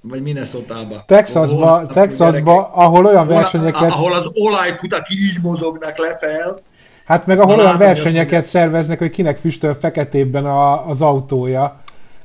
[0.00, 1.04] vagy Minnesota-ba.
[1.06, 3.90] Texasba, ahol, Texasba, ahol olyan versenyeket...
[3.90, 6.56] Ahol az olajkutak így mozognak le fel.
[7.04, 11.80] Hát meg ahol Na, olyan versenyeket szerveznek, hogy kinek füstöl feketében a, az autója.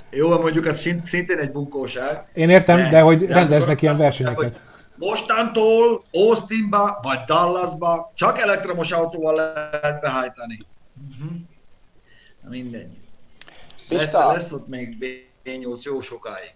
[0.09, 2.25] Jó, mondjuk az szintén egy bunkóság.
[2.33, 4.41] Én értem, de, de hogy de rendeznek ilyen versenyeket.
[4.41, 4.61] Mondják,
[4.95, 10.59] mostantól Austinba vagy Dallasba csak elektromos autóval lehet behajtani.
[11.11, 11.37] Uh-huh.
[12.47, 12.97] Na mindegy.
[13.89, 14.97] Lesz, lesz ott még
[15.43, 16.53] B8 jó sokáig.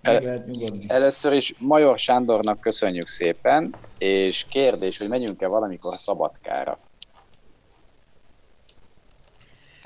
[0.00, 0.44] El,
[0.86, 6.78] először is Major Sándornak köszönjük szépen, és kérdés, hogy megyünk-e valamikor Szabadkára?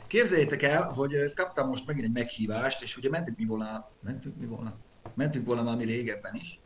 [0.07, 4.47] Képzeljétek el, hogy kaptam most megint egy meghívást, és ugye mentünk mi volna, mentünk mi
[4.47, 4.77] volna,
[5.15, 6.61] mentünk volna valami régebben is,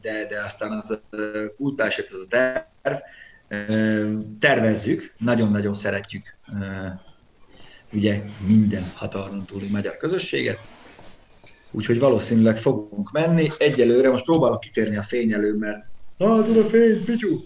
[0.00, 1.00] de, de aztán az
[1.76, 2.96] esett az a terv,
[4.38, 6.33] tervezzük, nagyon-nagyon szeretjük
[7.92, 10.58] ugye minden határon túli magyar közösséget,
[11.70, 13.50] úgyhogy valószínűleg fogunk menni.
[13.58, 15.84] Egyelőre most próbálok kitérni a fény elő, mert
[16.16, 17.40] látod a fény, pityú!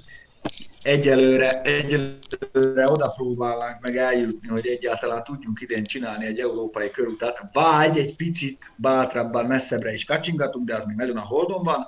[0.83, 7.99] Egyelőre, egyelőre oda próbálnánk meg eljutni, hogy egyáltalán tudjunk idén csinálni egy európai körutat, vagy
[7.99, 11.87] egy picit bátrabban, messzebbre is kacsingatunk, de az még nagyon a holdon van,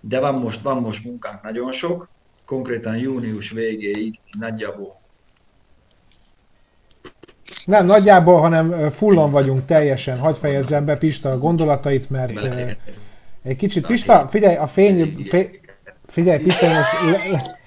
[0.00, 2.08] de van most, van most munkánk nagyon sok,
[2.44, 4.99] konkrétan június végéig nagyjából.
[7.64, 10.18] Nem nagyjából, hanem fullon vagyunk teljesen.
[10.18, 12.32] Hagy fejezzem be Pista a gondolatait, mert
[13.42, 15.28] egy kicsit, Pista, figyelj, a fény,
[16.06, 17.60] figyelj, Pista, én most,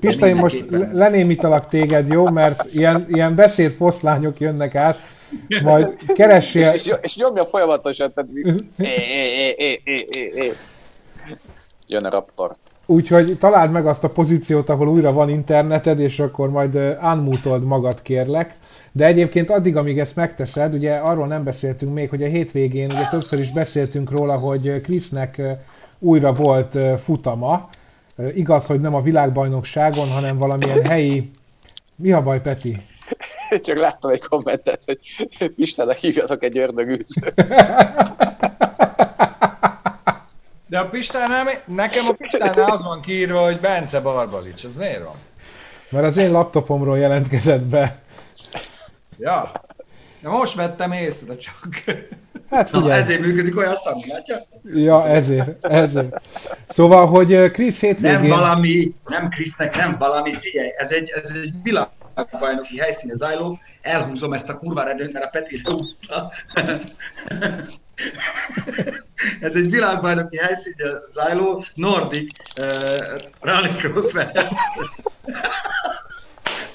[0.00, 2.28] Pista, én most lenémítalak téged, jó?
[2.28, 4.98] Mert ilyen, ilyen beszédfoszlányok jönnek át,
[5.62, 6.72] majd keressél...
[6.72, 8.30] És, és, és nyomja folyamatosan, tehát...
[11.86, 12.50] Jön a raptor.
[12.86, 18.02] Úgyhogy találd meg azt a pozíciót, ahol újra van interneted, és akkor majd unmutold magad,
[18.02, 18.54] kérlek.
[18.92, 23.08] De egyébként addig, amíg ezt megteszed, ugye arról nem beszéltünk még, hogy a hétvégén ugye
[23.10, 25.42] többször is beszéltünk róla, hogy Krisznek
[25.98, 27.68] újra volt futama.
[28.34, 31.30] Igaz, hogy nem a világbajnokságon, hanem valamilyen helyi...
[31.96, 32.76] Mi a baj, Peti?
[33.66, 34.98] Csak láttam egy kommentet, hogy
[35.56, 37.34] Pistának hívjatok egy ördögűzőt.
[40.66, 45.16] De a Pistánál, nekem a Pistánál az van kiírva, hogy Bence Barbalics, ez miért van?
[45.90, 47.98] Mert az én laptopomról jelentkezett be.
[49.18, 49.52] Ja.
[50.20, 51.68] De most vettem észre csak.
[52.50, 54.46] Hát Na, ezért működik olyan szami, látja?
[54.74, 56.20] Ja, ezért, ezért.
[56.66, 58.20] Szóval, hogy Krisz hétvégén...
[58.20, 64.32] Nem valami, nem Krisznek, nem valami, figyelj, ez egy, ez egy világbajnoki helyszíne zajló, elhúzom
[64.32, 66.32] ezt a kurva redőt, mert a Peti húzta.
[69.40, 74.12] ez egy világbajnoki helyszíne zajló, Nordic uh, Rallycross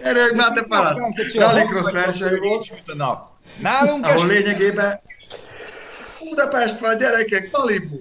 [0.01, 0.97] Erők már te palasz.
[1.35, 2.71] Rallycross verseny volt.
[3.61, 5.01] Nálunk ahol lényegében
[6.29, 7.97] Budapest van, gyerekek, Malibu!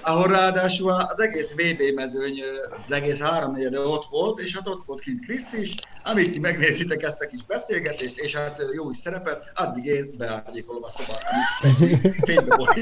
[0.00, 2.42] Ahol ráadásul az egész VB mezőny,
[2.84, 7.02] az egész háromnegyede ott volt, és hát ott volt kint Krisz is, amit ti megnézitek
[7.02, 11.22] ezt a kis beszélgetést, és hát jó is szerepet, addig én beárnyékolom a szobát,
[11.62, 12.80] amit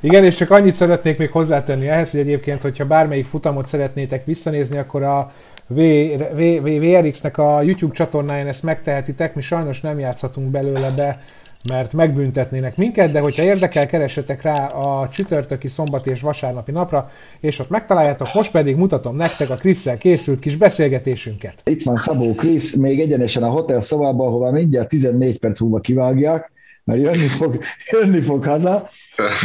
[0.00, 4.78] Igen, és csak annyit szeretnék még hozzátenni ehhez, hogy egyébként, hogyha bármelyik futamot szeretnétek visszanézni,
[4.78, 5.32] akkor a
[5.68, 11.20] VRX-nek a YouTube csatornáján ezt megtehetitek, mi sajnos nem játszhatunk belőle be,
[11.68, 17.58] mert megbüntetnének minket, de hogyha érdekel, keresetek rá a csütörtöki, szombati és vasárnapi napra, és
[17.58, 21.60] ott megtaláljátok, most pedig mutatom nektek a Krisszel készült kis beszélgetésünket.
[21.64, 26.50] Itt van Szabó Krisz, még egyenesen a hotel szobában, ahova mindjárt 14 perc múlva kivágják,
[26.84, 27.58] mert jönni fog,
[28.00, 28.88] jönni fog haza,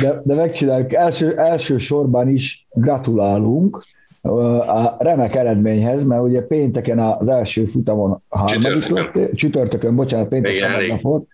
[0.02, 0.94] de, de megcsináljuk.
[0.94, 3.82] Első, első sorban is gratulálunk,
[4.22, 11.02] a remek eredményhez, mert ugye pénteken az első futamon harmadik csütörtökön, csütörtökön bocsánat, pénteken nap
[11.02, 11.28] volt,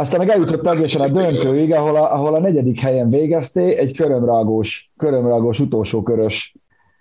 [0.00, 4.90] aztán meg eljutott egészen a döntőig, ahol a, ahol a negyedik helyen végezté, egy körömrágós,
[4.96, 6.54] körömrágós utolsó körös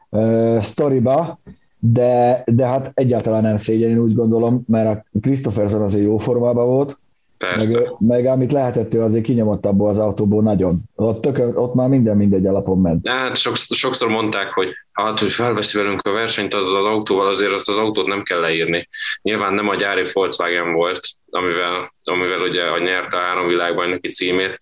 [0.10, 1.40] uh, sztoriba,
[1.80, 6.68] de, de hát egyáltalán nem szégyen, én úgy gondolom, mert a Christopherson azért jó formában
[6.68, 7.00] volt,
[7.40, 10.80] meg, meg amit lehetett, ő azért kinyomott abból az autóból nagyon.
[10.96, 13.08] Ott, tök, ott már minden mindegy alapon ment.
[13.08, 17.52] Hát sokszor, sokszor mondták, hogy hát, hogy felveszi velünk a versenyt az, az autóval, azért
[17.52, 18.88] azt az autót nem kell leírni.
[19.22, 24.60] Nyilván nem a gyári Volkswagen volt, amivel, amivel ugye a nyerte a három világbajnoki címét,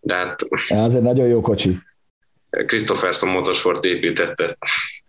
[0.00, 0.36] de hát...
[0.68, 1.78] Ez egy nagyon jó kocsi.
[2.50, 4.56] Christopherson Motorsport építette.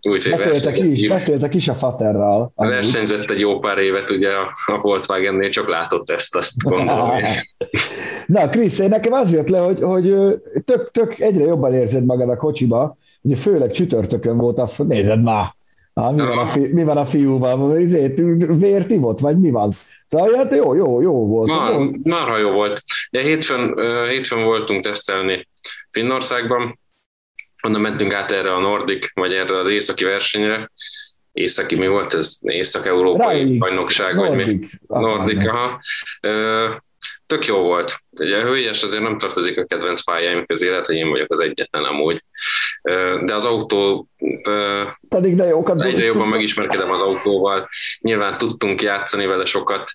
[0.02, 2.52] Úgy, beszéltek, is, beszéltek is a Faterral.
[2.54, 4.28] Versenyzett egy jó pár évet ugye
[4.66, 7.10] a, Volkswagen-nél, csak látott ezt, azt gondolom.
[8.26, 10.14] Na, Krisz, nekem az jött le, hogy, hogy
[10.64, 15.22] tök, tök egyre jobban érzed magad a kocsiba, ugye főleg csütörtökön volt azt, hogy nézed
[15.22, 15.54] már,
[15.92, 18.20] ah, mi, van a fi, mi van a fiúban, ezért
[18.58, 19.72] vért ivott, vagy mi van?
[20.06, 21.50] Szóval hát jó, jó, jó volt.
[21.50, 22.82] Már, marha jó volt.
[23.10, 23.74] De hétfőn,
[24.08, 25.48] hétfőn voltunk tesztelni
[25.90, 26.78] Finnországban,
[27.62, 30.70] onnan mentünk át erre a Nordic, vagy erre az északi versenyre.
[31.32, 32.36] Északi mi volt ez?
[32.40, 34.58] Észak-európai bajnokság, vagy mi?
[34.86, 35.80] Nordic, aha.
[37.26, 37.98] Tök jó volt.
[38.10, 41.40] Ugye a hőjes azért nem tartozik a kedvenc pályáim közé, lehet, hogy én vagyok az
[41.40, 42.20] egyetlen amúgy.
[43.24, 44.08] De az autó...
[45.08, 47.68] Pedig de jókat egyre jobban megismerkedem az autóval.
[48.00, 49.90] Nyilván tudtunk játszani vele sokat.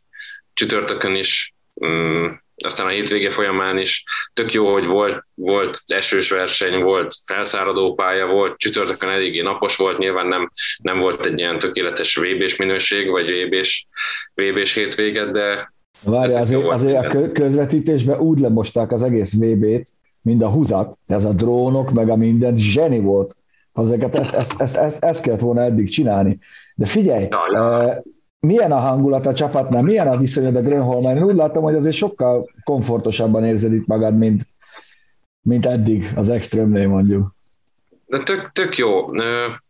[0.54, 1.54] Csütörtökön is
[1.86, 2.26] mm,
[2.64, 8.28] aztán a hétvége folyamán is tök jó, hogy volt, volt esős verseny, volt felszáradó pálya,
[8.28, 13.32] volt csütörtökön eléggé napos volt, nyilván nem, nem volt egy ilyen tökéletes VB-s minőség, vagy
[13.32, 13.88] VB-s,
[14.34, 19.88] VB-s hétvéget, de Várj, azért, azért a közvetítésben úgy lemosták az egész VB-t,
[20.22, 23.36] mind a húzat, ez a drónok, meg a minden zseni volt.
[23.74, 26.40] Ezeket, ezt, ezt, ezt, ezt, ezt kellett volna eddig csinálni.
[26.76, 27.28] De figyelj,
[28.46, 31.18] milyen a hangulat a csapatnál, milyen a viszonyod a Grönholmen?
[31.18, 34.42] Én úgy látom, hogy azért sokkal komfortosabban érzed itt magad, mint,
[35.42, 37.36] mint eddig az extrémnél mondjuk.
[38.06, 39.06] De tök, tök jó.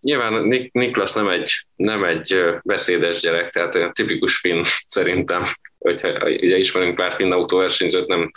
[0.02, 5.44] Nyilván Nik- Niklas nem egy, nem egy beszédes gyerek, tehát tipikus finn szerintem,
[5.78, 8.32] hogyha ugye ismerünk pár finn autóversenyzőt, nem,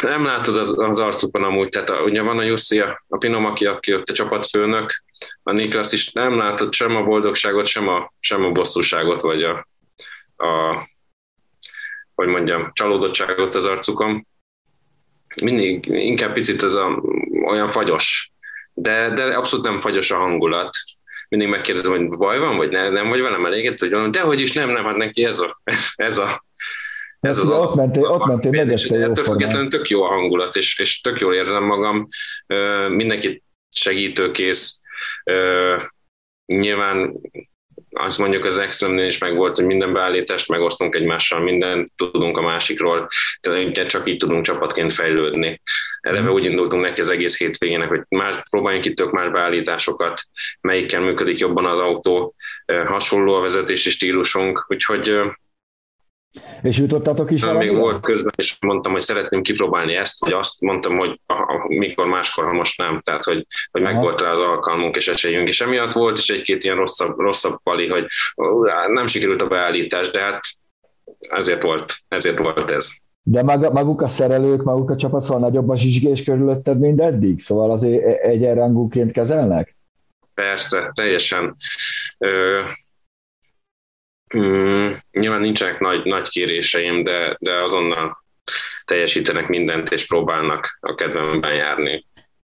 [0.00, 3.44] nem látod az, az arcukon amúgy, tehát a, ugye van a Jussi, a, a Pinom,
[3.44, 5.02] aki, aki ott a csapatfőnök,
[5.42, 9.68] a Niklas is nem látod sem a boldogságot, sem a, sem a bosszúságot, vagy a,
[10.36, 10.80] a
[12.14, 14.26] hogy mondjam, csalódottságot az arcukon.
[15.42, 17.02] Mindig inkább picit ez a,
[17.46, 18.32] olyan fagyos,
[18.72, 20.70] de, de abszolút nem fagyos a hangulat.
[21.28, 24.52] Mindig megkérdezem, hogy baj van, vagy ne, nem vagy velem elégedett, hogy de hogy is
[24.52, 25.60] nem, nem, hát neki ez a,
[25.96, 26.46] ez a
[27.20, 31.00] ez az ott mentél, ott mentél megeste jó Tök tök jó a hangulat, és, és
[31.00, 32.06] tök jól érzem magam.
[32.88, 34.80] Mindenki segítőkész.
[36.46, 37.20] Nyilván
[37.90, 42.42] azt mondjuk az extremnél is meg volt, hogy minden beállítást megosztunk egymással, mindent tudunk a
[42.42, 43.08] másikról,
[43.40, 45.60] tehát csak így tudunk csapatként fejlődni.
[46.00, 50.20] Eleve úgy indultunk neki az egész hétvégének, hogy más, próbáljunk itt tök más beállításokat,
[50.60, 52.34] melyikkel működik jobban az autó,
[52.86, 55.20] hasonló a vezetési stílusunk, úgyhogy
[56.62, 57.68] És jutottatok is valamit?
[57.68, 61.20] Még volt közben, és mondtam, hogy szeretném kipróbálni ezt, vagy azt, mondtam, hogy
[61.68, 63.00] mikor máskor, ha most nem.
[63.00, 65.48] Tehát, hogy, hogy meg volt rá az alkalmunk és esélyünk.
[65.48, 68.06] És emiatt volt is egy-két ilyen rosszabb, rosszabb pali, hogy
[68.92, 70.40] nem sikerült a beállítás, de hát
[71.20, 72.90] ezért volt, ezért volt ez.
[73.22, 77.40] De mag, maguk a szerelők, maguk a csapat, szóval nagyobb a zsizsgés körülötted, mint eddig?
[77.40, 79.76] Szóval azért e- egyenrangúként kezelnek?
[80.34, 81.56] Persze, teljesen.
[82.18, 82.60] Ö,
[84.36, 88.24] mm, nyilván nincsenek nagy, nagy kéréseim, de, de azonnal
[88.84, 92.06] teljesítenek mindent, és próbálnak a kedvemben járni.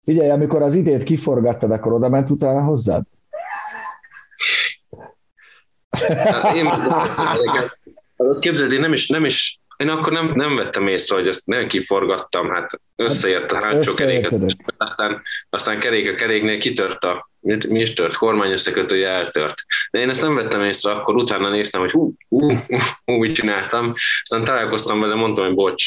[0.03, 3.03] Figyelj, amikor az idét kiforgattad, akkor oda ment utána hozzád?
[5.91, 6.67] Hát én,
[8.17, 11.47] ott képzeld, én nem is, nem is én akkor nem, nem vettem észre, hogy ezt
[11.47, 14.33] nem kiforgattam, hát összeért a hátsó keréket,
[14.77, 17.31] aztán, aztán kerék a keréknél kitört a,
[17.69, 19.55] mi is tört, kormány összekötője eltört.
[19.91, 23.35] De én ezt nem vettem észre, akkor utána néztem, hogy hú, hú, hú, hú mit
[23.35, 25.85] csináltam, aztán találkoztam vele, mondtam, hogy bocs.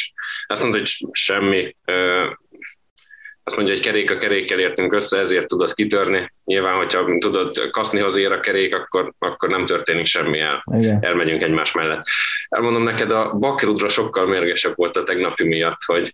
[0.48, 1.76] Azt mondta, hogy semmi,
[3.44, 6.34] azt mondja, hogy kerék a kerékkel értünk össze, ezért tudod kitörni.
[6.46, 10.64] Nyilván, hogyha tudod kasznihoz ér a kerék, akkor, akkor nem történik semmi, el,
[11.00, 12.04] elmegyünk egymás mellett.
[12.50, 16.14] Elmondom neked, a Bakerudra sokkal mérgesebb volt a tegnapi miatt, hogy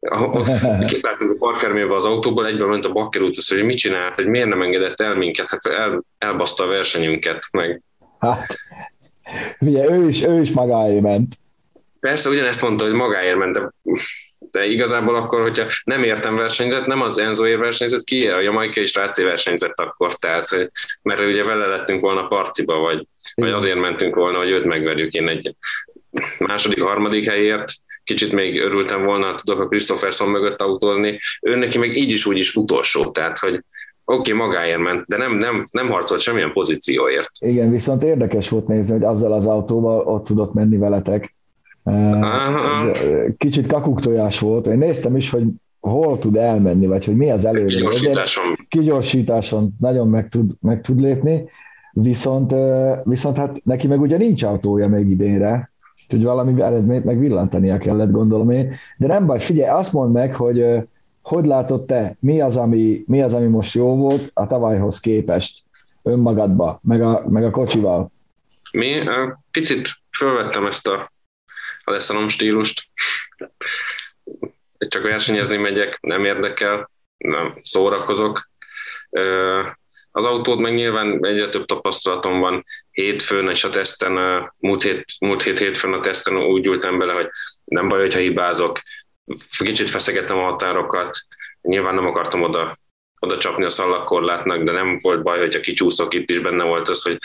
[0.86, 4.62] kiszálltunk a parkermébe az autóból, egyből ment a Bakerudhoz, hogy mit csinált, hogy miért nem
[4.62, 7.82] engedett el minket, hát el, elbaszta a versenyünket, meg...
[8.18, 8.56] Hát,
[9.58, 11.34] ugye, ő is, ő is magáért ment.
[12.00, 13.70] Persze, ugyanezt mondta, hogy magáért ment, de
[14.50, 18.94] de igazából akkor, hogyha nem értem versenyzett, nem az Enzoért versenyzett, ki a Jamaika és
[18.94, 20.70] Ráci versenyzett akkor, tehát,
[21.02, 25.12] mert ugye vele lettünk volna partiba, vagy, vagy azért mentünk volna, hogy őt megverjük.
[25.12, 25.54] Én egy
[26.38, 27.72] második, harmadik helyért,
[28.04, 32.36] kicsit még örültem volna, tudok a Christopherson mögött autózni, ő neki meg így is úgy
[32.36, 33.64] is utolsó, tehát, hogy
[34.04, 37.30] oké, okay, magáért ment, de nem, nem, nem harcolt semmilyen pozícióért.
[37.38, 41.34] Igen, viszont érdekes volt nézni, hogy azzal az autóval ott tudott menni veletek,
[41.90, 42.90] Aha.
[43.36, 44.66] Kicsit kakuktojás volt.
[44.66, 45.44] Én néztem is, hogy
[45.80, 47.64] hol tud elmenni, vagy hogy mi az előre.
[47.64, 48.44] Kigyorsításon.
[48.68, 51.44] Kigyorsításon nagyon meg tud, meg tud lépni,
[51.92, 52.54] viszont,
[53.04, 55.70] viszont hát neki meg ugye nincs autója még idénre,
[56.04, 58.72] úgyhogy valami eredményt meg villantania kellett, gondolom én.
[58.96, 60.64] De nem baj, figyelj, azt mondd meg, hogy
[61.22, 65.62] hogy látod te, mi az, ami, mi az, ami most jó volt a tavalyhoz képest
[66.02, 68.10] önmagadba, meg a, meg a kocsival?
[68.72, 68.92] Mi?
[69.50, 69.88] Picit
[70.18, 71.10] fölvettem ezt a
[71.90, 72.82] a leszanom stílust.
[74.78, 78.50] Csak versenyezni megyek, nem érdekel, nem szórakozok.
[80.10, 82.64] Az autót meg nyilván egyre több tapasztalatom van.
[82.90, 84.12] Hétfőn és a teszten,
[84.60, 87.28] múlt hét, múlt hét hétfőn a teszten úgy ültem bele, hogy
[87.64, 88.80] nem baj, hogyha hibázok.
[89.58, 91.18] Kicsit feszegettem a határokat,
[91.60, 92.78] nyilván nem akartam oda
[93.22, 97.02] oda csapni a szallagkorlátnak, de nem volt baj, hogyha kicsúszok, itt is benne volt az,
[97.02, 97.18] hogy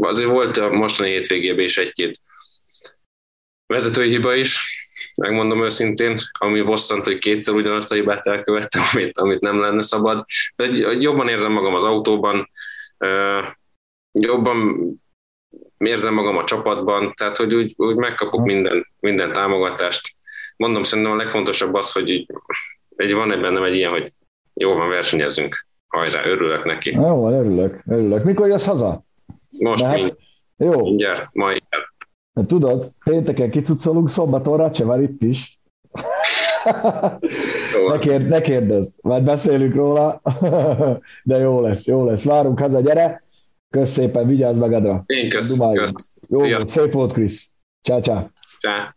[0.00, 2.18] azért volt a mostani hétvégében is egy-két
[3.72, 4.58] vezetői hiba is,
[5.16, 10.24] megmondom őszintén, ami bosszant, hogy kétszer ugyanazt a hibát elkövettem, amit, amit nem lenne szabad.
[10.56, 10.64] De
[10.98, 12.50] jobban érzem magam az autóban,
[14.12, 14.86] jobban
[15.78, 20.08] érzem magam a csapatban, tehát hogy úgy, úgy megkapok minden, minden támogatást.
[20.56, 22.26] Mondom, szerintem a legfontosabb az, hogy így,
[22.96, 24.10] egy, van ebben nem egy ilyen, hogy
[24.54, 25.66] jó van, versenyezzünk.
[25.88, 26.90] Hajrá, örülök neki.
[26.90, 28.24] Jó örülök, örülök.
[28.24, 29.04] Mikor jössz haza?
[29.48, 30.16] Most hát, mind,
[30.56, 30.82] jó.
[30.82, 31.62] mindjárt, majd
[32.32, 35.60] mert tudod, pénteken kicucolunk, szombaton Racsevel itt is.
[37.88, 40.22] ne, kérd, ne kérdezd, majd beszélünk róla,
[41.24, 42.24] de jó lesz, jó lesz.
[42.24, 43.24] Várunk haza, gyere!
[43.70, 45.02] Kösz szépen, vigyázz magadra.
[45.06, 45.58] Én kösz.
[45.58, 46.14] kösz.
[46.28, 47.48] Jó volt, szép volt, Krisz.
[47.82, 48.30] Csá, csá.
[48.60, 48.96] Csá.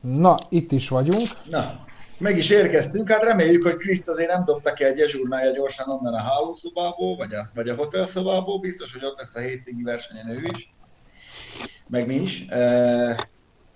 [0.00, 1.28] Na, itt is vagyunk.
[1.50, 1.84] Na,
[2.18, 6.14] meg is érkeztünk, hát reméljük, hogy Kriszt azért nem dobta ki egy ezsúrnája gyorsan onnan
[6.14, 10.42] a hálószobából, vagy a, vagy a hotelszobából, biztos, hogy ott lesz a hétvégi versenyen ő
[10.54, 10.74] is
[11.86, 12.44] meg mi is.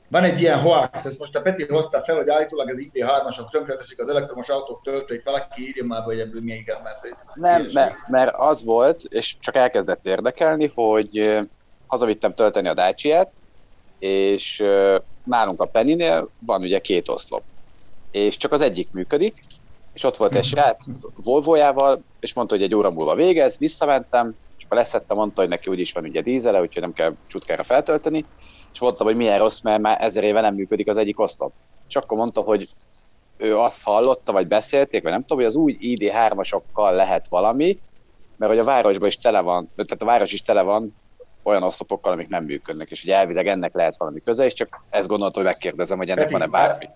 [0.08, 4.00] Van egy ilyen hoax, ezt most a Peti hozta fel, hogy állítólag az IT3-asok tönkreteszik
[4.00, 7.08] az elektromos autók töltőit, valaki írja már, hogy ebből milyen igaz messze.
[7.34, 11.40] Nem, mert, mert az volt, és csak elkezdett érdekelni, hogy
[11.86, 13.32] hazavittem tölteni a dacia
[13.98, 14.64] és
[15.24, 17.42] nálunk a Penny-nél van ugye két oszlop,
[18.10, 19.34] és csak az egyik működik,
[19.92, 24.70] és ott volt egy srác Volvo-jával, és mondta, hogy egy óra múlva végez, visszamentem, és
[24.70, 28.24] akkor leszette, mondta, hogy neki úgyis van ugye dízele, úgyhogy nem kell csutkára feltölteni,
[28.72, 31.52] és mondtam, hogy milyen rossz, mert már ezer éve nem működik az egyik oszlop.
[31.88, 32.68] És akkor mondta, hogy
[33.36, 37.80] ő azt hallotta, vagy beszélték, vagy nem tudom, hogy az új ID3-asokkal lehet valami,
[38.36, 40.96] mert hogy a városban is tele van, tehát a város is tele van
[41.42, 45.08] olyan oszlopokkal, amik nem működnek, és hogy elvileg ennek lehet valami köze, és csak ezt
[45.08, 46.88] gondoltam, hogy megkérdezem, hogy ennek van-e bármi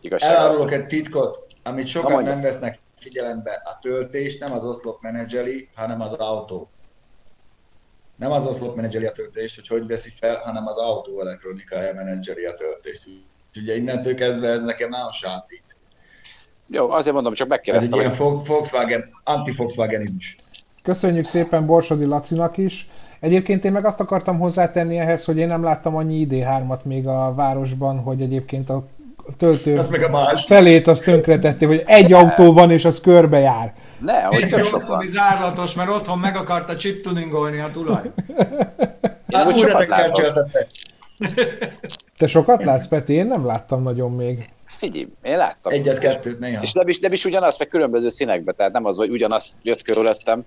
[0.00, 0.30] igazság.
[0.30, 3.62] Elárulok egy titkot, amit sokan nem vesznek figyelembe.
[3.64, 6.70] A töltést nem az oszlop menedzseli, hanem az autó
[8.22, 12.44] nem az oszlop menedzseri a töltést, hogy hogy veszi fel, hanem az autó elektronikája menedzseri
[12.44, 13.08] a töltést.
[13.56, 15.62] Ugye innentől kezdve ez nekem nagyon sátít.
[16.66, 17.98] Jó, azért mondom, csak megkérdeztem.
[17.98, 20.36] Ez egy ilyen Volkswagen, anti-Volkswagenizmus.
[20.82, 22.88] Köszönjük szépen Borsodi Lacinak is.
[23.20, 27.34] Egyébként én meg azt akartam hozzátenni ehhez, hogy én nem láttam annyi ID3-at még a
[27.34, 28.86] városban, hogy egyébként a
[29.36, 30.44] töltő az meg a más.
[30.44, 33.38] felét azt tönkretették, hogy egy autó van és az körbe
[33.98, 35.06] Ne, hogy tök sok van.
[35.06, 38.10] zárlatos, mert otthon meg akarta chiptuningolni a tulaj.
[38.26, 40.50] Én hát, úgy sokat látom.
[42.18, 43.12] Te sokat látsz, Peti?
[43.12, 44.48] Én nem láttam nagyon még.
[44.66, 45.72] Figyelj, én láttam.
[45.72, 46.62] Egyet-kettőt néha.
[46.62, 49.82] És nem is, nem is ugyanaz, meg különböző színekbe, tehát nem az, hogy ugyanaz jött
[49.82, 50.44] körülöttem.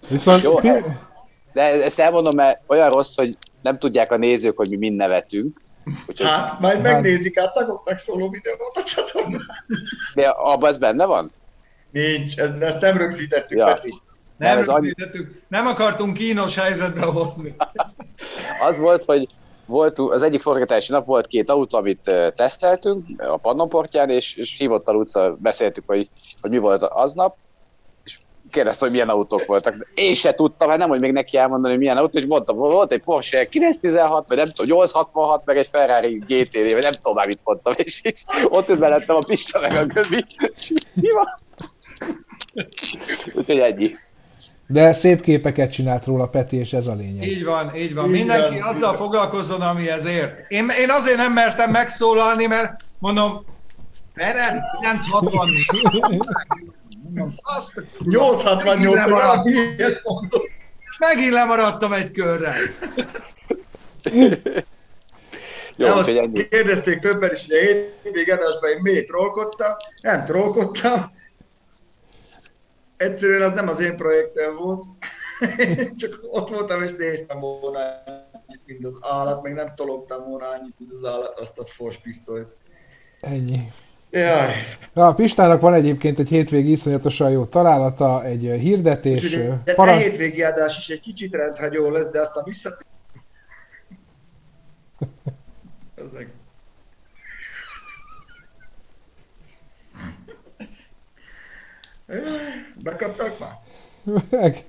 [0.09, 0.43] Viszont...
[0.43, 0.61] Jó,
[1.53, 5.61] de ezt elmondom, mert olyan rossz, hogy nem tudják a nézők, hogy mi mind nevetünk.
[6.09, 6.26] Úgyhogy...
[6.26, 9.47] Hát, majd megnézik át tagoknak szóló videót a csatornán.
[10.14, 11.33] De abban ez benne van?
[11.91, 13.64] Nincs, ezt, ezt nem rögzítettük, ja.
[13.64, 13.95] Peti.
[14.41, 14.93] Nem, nem, annyi...
[15.49, 17.55] nem akartunk kínos helyzetbe hozni.
[18.68, 19.26] az volt, hogy
[19.66, 24.88] volt, az egyik forgatási nap volt két autó, amit teszteltünk a pannonportján, és, és hívott
[24.88, 26.09] a utca, beszéltük, hogy,
[26.41, 27.36] hogy mi volt aznap,
[28.05, 28.18] és
[28.51, 29.74] kérdezte, hogy milyen autók voltak.
[29.95, 32.93] Én se tudtam, hát nem, hogy még neki elmondani, hogy milyen autó, hogy mondtam, volt
[32.93, 37.26] egy Porsche 916, vagy nem tudom, 866, meg egy Ferrari GT, vagy nem tudom már
[37.26, 40.24] mit mondtam, és így, ott mellettem a Pista meg a Göbi.
[40.95, 41.34] Mi van?
[43.34, 43.95] Úgyhogy ennyi.
[44.72, 47.28] De szép képeket csinált róla Peti, és ez a lényeg.
[47.28, 48.04] Így van, így van.
[48.04, 48.68] Így Mindenki van.
[48.68, 50.50] azzal foglalkozzon, ami ezért.
[50.50, 53.44] Én, én azért nem mertem megszólalni, mert mondom,
[54.14, 55.48] 960
[57.40, 59.50] azt 868
[60.90, 62.56] És megint lemaradtam egy körrel.
[65.76, 66.48] Jó, nem, hogy ennyi.
[66.48, 67.60] Kérdezték többen is, hogy a
[68.02, 69.72] hétvég adásban én miért trollkodtam.
[70.02, 71.12] Nem trollkodtam,
[73.01, 74.84] egyszerűen az nem az én projektem volt,
[76.01, 80.74] csak ott voltam és néztem volna annyit, mint az állat, meg nem tologtam volna annyit,
[80.78, 82.48] mint az állat, azt a fos pisztolyt.
[83.20, 83.72] Ennyi.
[84.11, 84.55] Jaj.
[84.92, 89.24] A Pistának van egyébként egy hétvégi iszonyatosan jó találata, egy hirdetés.
[89.24, 90.03] Úgyhogy egy parancs...
[90.03, 92.78] hétvégi adás is egy kicsit rendhagyó lesz, de aztán vissza...
[96.07, 96.39] Ezek.
[102.82, 103.58] Bekaptak már?
[104.30, 104.64] Meg.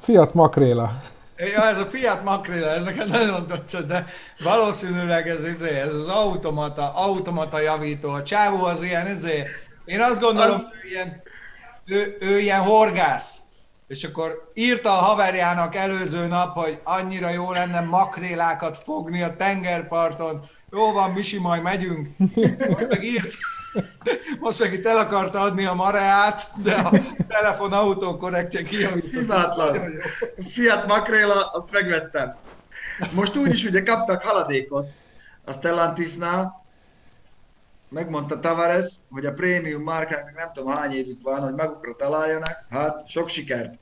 [0.00, 1.02] Fiat Makréla.
[1.36, 4.06] Ja, ez a Fiat Makréla, ez nekem nagyon tetszett, de
[4.44, 8.10] valószínűleg ez, ez, ez az automata, automata javító.
[8.10, 9.48] A csávó az ilyen, ezért,
[9.84, 10.66] én azt gondolom, az...
[10.84, 11.22] ő, ilyen,
[11.84, 13.36] ő, ő ilyen horgász.
[13.86, 20.44] És akkor írta a haverjának előző nap, hogy annyira jó lenne makrélákat fogni a tengerparton.
[20.70, 22.08] Jó van, Misi, majd megyünk.
[22.68, 23.34] Most meg írt,
[24.40, 26.90] most meg itt el akarta adni a mareát, de a
[27.28, 29.10] telefon autókorrektje kijavított.
[29.10, 29.92] Hibátlan.
[30.48, 32.36] Fiat Makréla, azt megvettem.
[33.14, 34.88] Most úgyis ugye kaptak haladékot
[35.44, 36.64] a Stellantisnál,
[37.88, 43.08] megmondta Tavares, hogy a prémium márkáknak nem tudom hány évük van, hogy magukra találjanak, hát
[43.08, 43.74] sok sikert.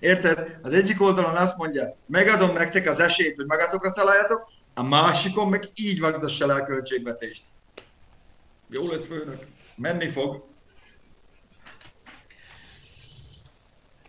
[0.00, 0.58] Érted?
[0.62, 5.70] Az egyik oldalon azt mondja, megadom nektek az esélyt, hogy magatokra találjatok, a másikon meg
[5.74, 7.42] így vagdassa le a költségvetést.
[8.68, 9.46] Jó lesz főnök.
[9.76, 10.44] Menni fog.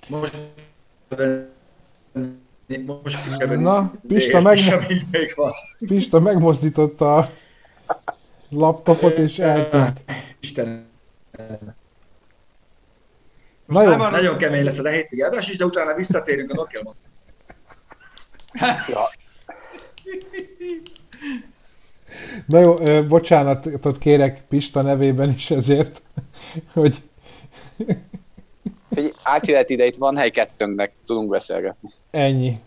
[0.07, 0.35] Most
[2.85, 4.59] most Na, Pista, meg...
[5.79, 7.29] Pista megmozdította a
[8.49, 10.03] laptopot és eltűnt.
[10.39, 10.89] Isten.
[13.65, 13.95] Na jó.
[13.95, 16.95] Nagyon kemény lesz az a hétvégi adás is, de utána visszatérünk a Nokia-ban.
[18.87, 19.01] Ja.
[22.45, 22.73] Na jó,
[23.07, 26.01] bocsánatot kérek Pista nevében is ezért,
[26.73, 27.01] hogy...
[28.89, 31.89] Figyelj, átjöhet ide, itt van hely kettőnknek, tudunk beszélgetni.
[32.11, 32.59] Ennyi.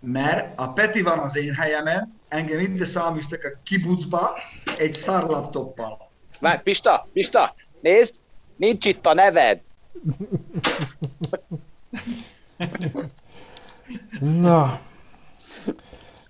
[0.00, 4.38] Mert a Peti van az én helyemen, engem ide száműztek a kibucba
[4.78, 6.10] egy szar laptoppal.
[6.40, 8.14] Várj, Pista, Pista, nézd,
[8.56, 9.60] nincs itt a neved.
[14.20, 14.80] Na,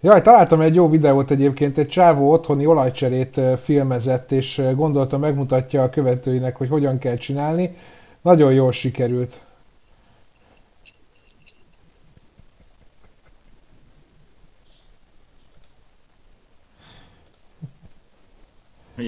[0.00, 5.90] Jaj, találtam egy jó videót egyébként, egy csávó otthoni olajcserét filmezett, és gondolta megmutatja a
[5.90, 7.76] követőinek, hogy hogyan kell csinálni.
[8.22, 9.40] Nagyon jól sikerült.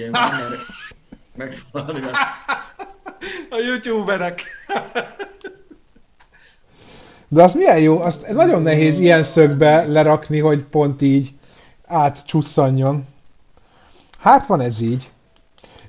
[3.51, 4.43] A youtuberek.
[7.33, 11.33] De az milyen jó, azt nagyon nehéz ilyen szögbe lerakni, hogy pont így
[11.87, 13.07] átcsusszanjon.
[14.19, 15.11] Hát van ez így.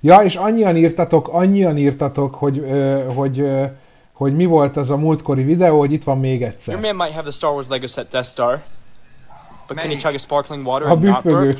[0.01, 3.65] Ja, és annyian írtatok, annyian írtatok, hogy, ö, hogy, ö,
[4.11, 6.73] hogy mi volt az a múltkori videó, hogy itt van még egyszer.
[6.73, 8.63] Your man might have the Star Wars Lego set Death Star,
[9.67, 11.59] but can he chug a sparkling water A and not burp?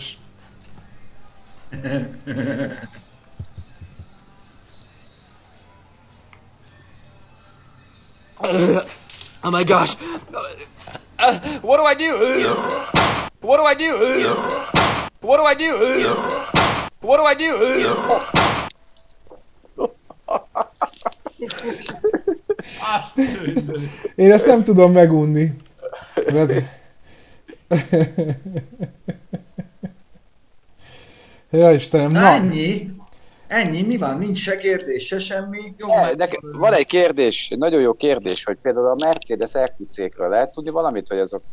[9.44, 9.96] Oh my gosh.
[11.18, 12.12] Uh, what do I do?
[13.42, 13.92] What do I do?
[15.22, 15.72] What do I do?
[17.02, 17.52] What do I do?
[22.98, 23.18] Azt.
[24.16, 25.54] Én ezt nem tudom megunni.
[31.50, 32.92] Ja Istenem, na, Ennyi.
[33.52, 34.18] Ennyi, mi van?
[34.18, 35.74] Nincs se kérdés, se semmi.
[35.78, 40.30] Jó, Ne, nekem van egy kérdés, egy nagyon jó kérdés, hogy például a Mercedes EQC-kről
[40.30, 41.44] lehet tudni valamit, hogy azok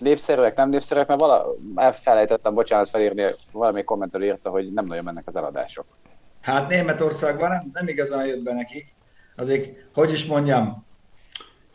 [0.00, 5.26] népszerűek, nem népszerűek, mert vala, elfelejtettem, bocsánat, felírni, valami kommentől írta, hogy nem nagyon mennek
[5.26, 5.86] az eladások.
[6.40, 8.94] Hát Németországban nem, nem igazán jött be nekik.
[9.36, 10.86] Azért, hogy is mondjam,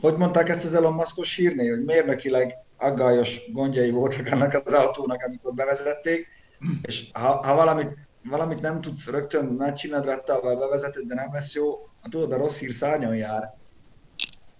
[0.01, 5.23] hogy mondták ezt az Elon Muskos hírnél, hogy mérnökileg aggályos gondjai voltak annak az autónak,
[5.25, 6.36] amikor bevezették,
[6.81, 11.89] és ha, ha valamit, valamit nem tudsz rögtön megcsinálni rattával bevezeted, de nem lesz jó,
[12.01, 13.55] hát tudod, a rossz hír szárnyon jár.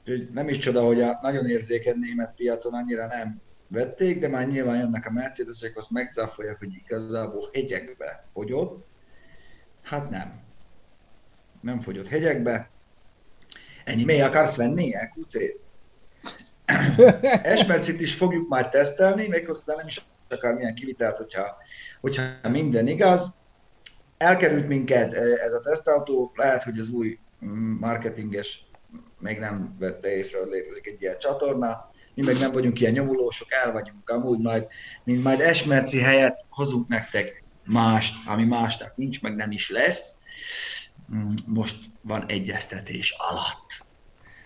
[0.02, 4.48] Úgyhogy nem is csoda, hogy a nagyon érzékeny német piacon annyira nem vették, de már
[4.48, 8.86] nyilván jönnek a Mercedesek, azt megcáfolják, hogy igazából hegyekbe fogyott.
[9.82, 10.40] Hát nem.
[11.62, 12.70] Nem fogyott hegyekbe.
[13.84, 14.96] Ennyi, mi akarsz venni?
[14.96, 15.36] EQC?
[17.44, 21.58] Esmercit is fogjuk már tesztelni, méghozzá nem is akar milyen kivitelt, hogyha,
[22.02, 23.36] hogyha minden igaz.
[24.18, 28.66] Elkerült minket eh, ez a tesztautó, lehet, hogy az új mm, marketinges
[29.20, 31.92] még nem vette észre, hogy létezik egy ilyen csatorna.
[32.14, 34.68] Mi meg nem vagyunk ilyen nyomulósok, el vagyunk amúgy majd,
[35.04, 40.16] mint majd Esmerci helyett hozunk nektek mást, ami másnak nincs, meg nem is lesz.
[41.16, 43.86] Mm, Most van egyeztetés alatt.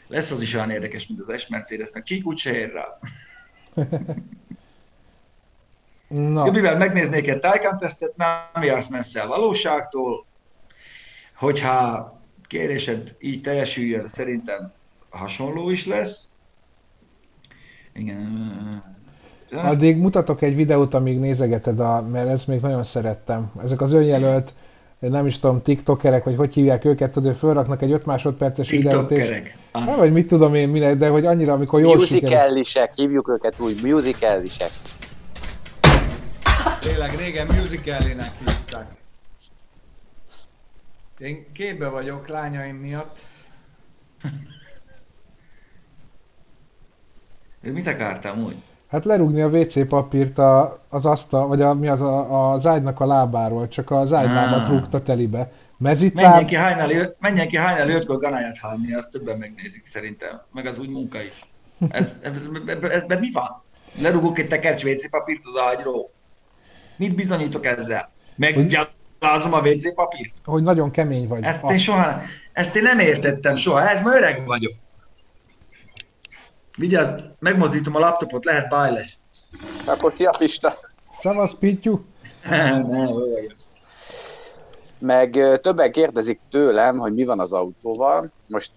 [0.08, 3.00] Lesz az is olyan érdekes, mint az S Mercedes, meg Csíkúcsérrel.
[6.12, 6.46] na.
[6.46, 6.52] Ja.
[6.52, 10.26] Mivel megnéznék egy Taycan tesztet, nem jársz messze a valóságtól.
[11.36, 14.72] Hogyha kérésed így teljesüljön, szerintem
[15.10, 16.30] hasonló is lesz.
[17.94, 18.84] Igen.
[19.52, 23.52] Addig mutatok egy videót, amíg nézegeted, a, mert ezt még nagyon szerettem.
[23.64, 24.54] Ezek az önjelölt,
[25.00, 29.12] nem is tudom, tiktokerek, vagy hogy hívják őket, tudod, hogy fölraknak egy 5 másodperces videót,
[29.12, 29.18] és...
[29.18, 29.58] TikTokerek.
[29.74, 29.98] Nem, Az.
[29.98, 32.30] vagy mit tudom én, mire, de hogy annyira, amikor jól sikerül.
[32.30, 34.70] Musicalisek, hívjuk őket úgy, musicalisek.
[36.82, 38.88] Tényleg régen musicalének hívták.
[41.20, 43.20] Én képbe vagyok lányaim miatt.
[47.62, 48.56] Ő mit akartam úgy?
[48.88, 53.00] Hát lerúgni a WC papírt a, az asztal, vagy a, mi az a, az ágynak
[53.00, 54.70] a lábáról, csak az ágylábat Ah.
[54.70, 55.38] rúgta telibe.
[55.38, 60.42] Menjen Mezitláb, ki hajnali, menjen ki hajnali ötkor ganáját hallni, azt többen megnézik szerintem.
[60.54, 61.40] Meg az úgy munka is.
[61.90, 63.64] Ez, ez, ez, ez, ez mi van?
[64.00, 66.12] Lerugok egy tekercs WC papírt az ágyról.
[67.02, 68.12] Mit bizonyítok ezzel?
[68.36, 70.34] Meggyalázom a WC papírt?
[70.46, 71.44] hogy nagyon kemény vagy.
[71.44, 72.22] Ezt én soha,
[72.54, 74.74] ezt én nem értettem soha, ez ma öreg vagyok.
[76.78, 79.20] Vigyázz, megmozdítom a laptopot, lehet baj lesz.
[79.86, 80.80] Akkor szia Pista!
[81.14, 82.00] Szavasz, Pityu!
[85.00, 88.32] Meg többen kérdezik tőlem, hogy mi van az autóval.
[88.48, 88.72] Most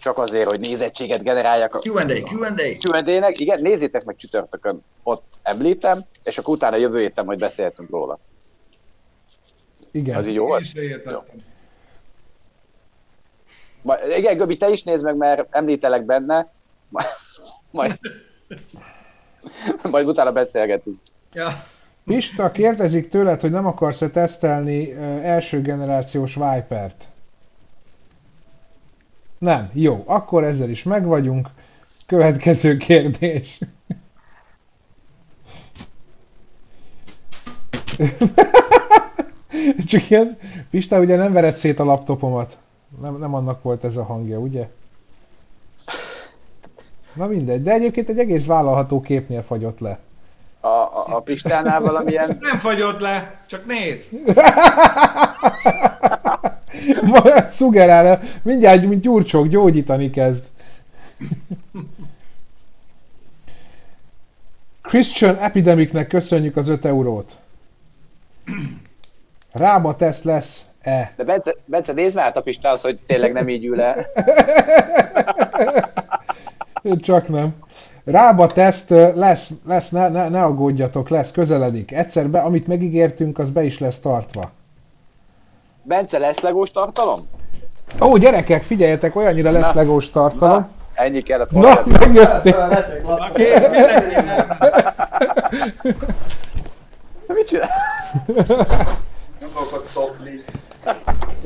[0.00, 2.54] csak azért, hogy nézettséget generáljak a Q&A, Q&A.
[2.88, 3.38] Q&A-nek.
[3.38, 8.18] Igen, nézzétek meg csütörtökön, ott említem, és akkor utána jövő héten majd beszélhetünk róla.
[9.90, 10.16] Igen.
[10.16, 10.64] Az így jó volt?
[13.82, 16.46] Majd, igen, Göbi, te is nézd meg, mert említelek benne.
[16.88, 17.02] Ma-
[17.70, 17.98] Majd,
[19.90, 20.98] majd utána beszélgetünk.
[21.32, 21.48] Ja.
[22.04, 24.92] Pista, kérdezik tőled, hogy nem akarsz-e tesztelni
[25.22, 27.04] első generációs Vipert?
[29.40, 29.70] Nem.
[29.72, 31.48] Jó, akkor ezzel is megvagyunk.
[32.06, 33.58] Következő kérdés.
[39.86, 40.38] Csak ilyen,
[40.70, 42.58] Pista, ugye nem vered szét a laptopomat.
[43.00, 44.68] Nem, nem annak volt ez a hangja, ugye?
[47.14, 49.98] Na mindegy, de egyébként egy egész vállalható képnél fagyott le.
[50.60, 52.38] A, a, a Pistánál valamilyen...
[52.40, 54.12] Nem fagyott le, csak néz.
[57.50, 60.44] Szugerál, mindjárt, mint gyurcsók, gyógyítani kezd.
[64.82, 67.36] Christian Epidemicnek köszönjük az 5 eurót.
[69.52, 71.12] Rába tesz lesz-e?
[71.16, 74.06] De Bence, Bence nézd már a Pistához, hogy tényleg nem így ül el.
[77.00, 77.54] Csak nem.
[78.04, 81.92] Rába teszt lesz, lesz ne, ne, ne aggódjatok, lesz, közeledik.
[81.92, 84.50] Egyszer be, amit megígértünk, az be is lesz tartva.
[85.90, 87.16] Bence, lesz legós tartalom?
[88.00, 89.80] Ó, gyerekek, figyeljetek, olyannyira lesz Na.
[89.80, 90.56] legós tartalom.
[90.56, 91.82] Na, ennyi kellett Na, volna.
[91.98, 92.68] megjöttél.
[93.06, 94.14] Na kész, mindenki.
[97.26, 97.70] Mit csinál?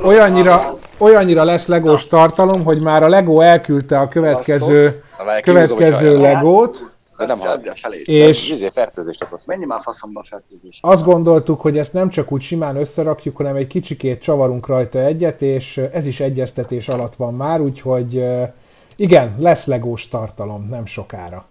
[0.03, 0.61] Olyannyira,
[0.99, 5.03] olyannyira lesz legós tartalom, hogy már a Lego elküldte a következő,
[5.42, 7.71] következő legót, De nem halad.
[7.91, 8.51] És- És...
[8.51, 9.47] Izé, fertőzést okoz.
[9.47, 10.79] Menj már faszomba a fertőzés.
[10.83, 15.43] azt gondoltuk, hogy ezt nem csak úgy simán összerakjuk, hanem egy kicsikét csavarunk rajta egyet,
[15.43, 18.51] és ez is egyeztetés alatt van már, úgyhogy eh,
[18.97, 21.47] igen, lesz legós tartalom, nem sokára.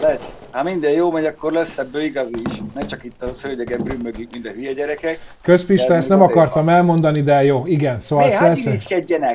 [0.00, 0.38] Lesz.
[0.50, 2.54] Ha minden jó megy, akkor lesz ebből igazi is.
[2.74, 5.18] Ne csak itt a szőnyegen brümmögünk, minden hülye gyerekek.
[5.42, 8.86] Közpista, ezt nem akartam elmondani, de jó, igen, szóval Mi, hát lesz-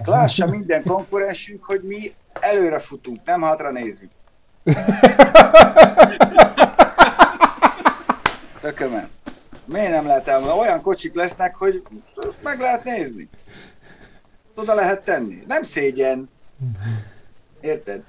[0.05, 4.11] lássa minden konkurensünk, hogy mi előre futunk, nem hátra nézünk.
[8.59, 9.09] Tökömen.
[9.65, 10.59] Miért nem lehet elmondani?
[10.59, 11.83] Olyan kocsik lesznek, hogy
[12.43, 13.29] meg lehet nézni.
[14.55, 15.43] Oda lehet tenni.
[15.47, 16.29] Nem szégyen.
[17.61, 18.03] Érted?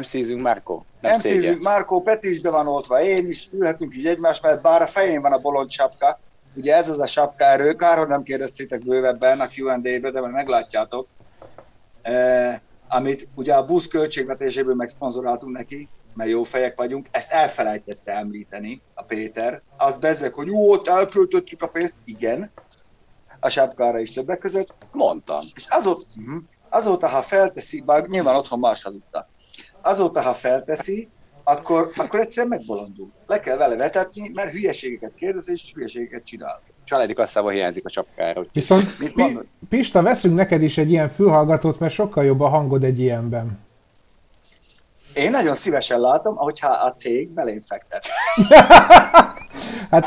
[0.00, 0.82] MC-zünk Márko.
[1.00, 4.82] Nem szízünk, Márkó Peti is be van oltva, én is, ülhetünk így egymás mellett, bár
[4.82, 6.20] a fején van a bolond sapka.
[6.54, 10.32] Ugye ez az a sapka erő, kár, hogy nem kérdeztétek bővebben a Q&A-be, de majd
[10.32, 11.06] meglátjátok.
[12.02, 12.60] E,
[12.94, 19.02] amit ugye a busz költségvetéséből megszponzoráltunk neki, mert jó fejek vagyunk, ezt elfelejtette említeni a
[19.02, 19.62] Péter.
[19.76, 22.50] Azt bezzek, hogy jó, ott elköltöttük a pénzt, igen,
[23.40, 25.40] a sapkára is többek között, Mondtam.
[25.54, 26.42] és azóta, uh
[26.74, 29.28] azóta ha felteszi, bár nyilván otthon más hazudta,
[29.82, 31.08] azóta, ha felteszi,
[31.44, 33.12] akkor, akkor egyszerűen megbolondul.
[33.26, 36.62] Le kell vele vetetni, mert hülyeségeket kérdez és hülyeségeket csinál.
[36.92, 38.28] Családi kasszába hiányzik a csapkára.
[38.30, 39.44] úgyhogy- Viszont Mit mondod?
[39.68, 43.58] Pista, veszünk neked is egy ilyen fülhallgatót, mert sokkal jobb a hangod egy ilyenben.
[45.14, 48.06] Én nagyon szívesen látom, hogyha a cég belém fektet.
[49.90, 50.06] Hát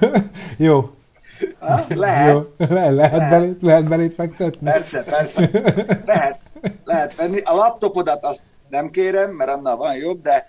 [0.56, 0.90] jó,
[1.58, 1.84] Ha?
[1.88, 2.66] Lehet, jó.
[2.66, 3.30] Le, lehet, Lehet.
[3.30, 4.70] belét, lehet belét fektetni?
[4.70, 5.50] persze, persze.
[6.04, 6.40] Lehet,
[6.84, 7.40] lehet venni.
[7.40, 10.46] A laptopodat azt nem kérem, mert annál van jobb, de,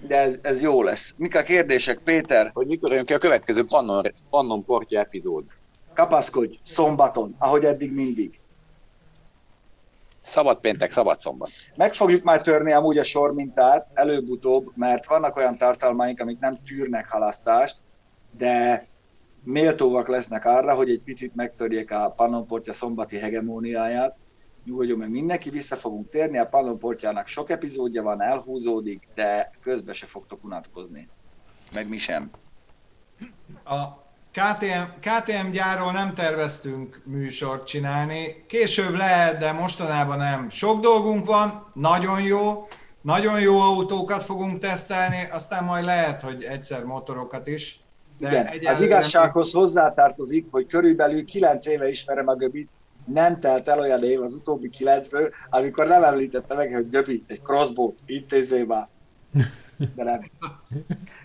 [0.00, 1.14] de ez, ez jó lesz.
[1.16, 2.50] Mik a kérdések, Péter?
[2.54, 5.44] Hogy mikor jön ki a következő Pannon, Pannon Portja epizód.
[5.94, 8.40] Kapaszkodj, szombaton, ahogy eddig mindig.
[10.20, 11.50] Szabad péntek, szabad szombat.
[11.76, 17.08] Meg fogjuk már törni amúgy a sormintát, előbb-utóbb, mert vannak olyan tartalmaink, amik nem tűrnek
[17.08, 17.76] halasztást,
[18.36, 18.86] de
[19.44, 24.16] méltóak lesznek arra, hogy egy picit megtörjék a Pannonportja szombati hegemóniáját.
[24.68, 30.06] Nyugodjon meg mindenki, vissza fogunk térni, a Pannonportjának sok epizódja van, elhúzódik, de közben se
[30.06, 31.08] fogtok unatkozni.
[31.72, 32.30] Meg mi sem.
[33.64, 33.86] A
[34.32, 38.44] KTM, KTM gyárról nem terveztünk műsort csinálni.
[38.46, 40.50] Később lehet, de mostanában nem.
[40.50, 42.66] Sok dolgunk van, nagyon jó,
[43.00, 47.80] nagyon jó autókat fogunk tesztelni, aztán majd lehet, hogy egyszer motorokat is.
[48.18, 52.70] De Igen, az igazsághoz hozzátartozik, hogy körülbelül 9 éve ismerem a Göbit,
[53.12, 57.42] nem telt el olyan év az utóbbi kilencből, amikor nem említette meg, hogy Göbi, egy
[57.42, 58.88] crossbow intézzél már.
[59.94, 60.30] De nem.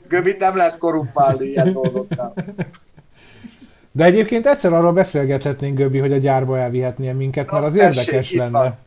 [0.08, 2.34] Göbit nem lehet korrumpálni ilyen dolgokkal.
[3.92, 8.06] De egyébként egyszer arról beszélgethetnénk, Göbi, hogy a gyárba elvihetnél minket, mert az Na, tessék,
[8.06, 8.52] érdekes itt lenne.
[8.60, 8.78] van.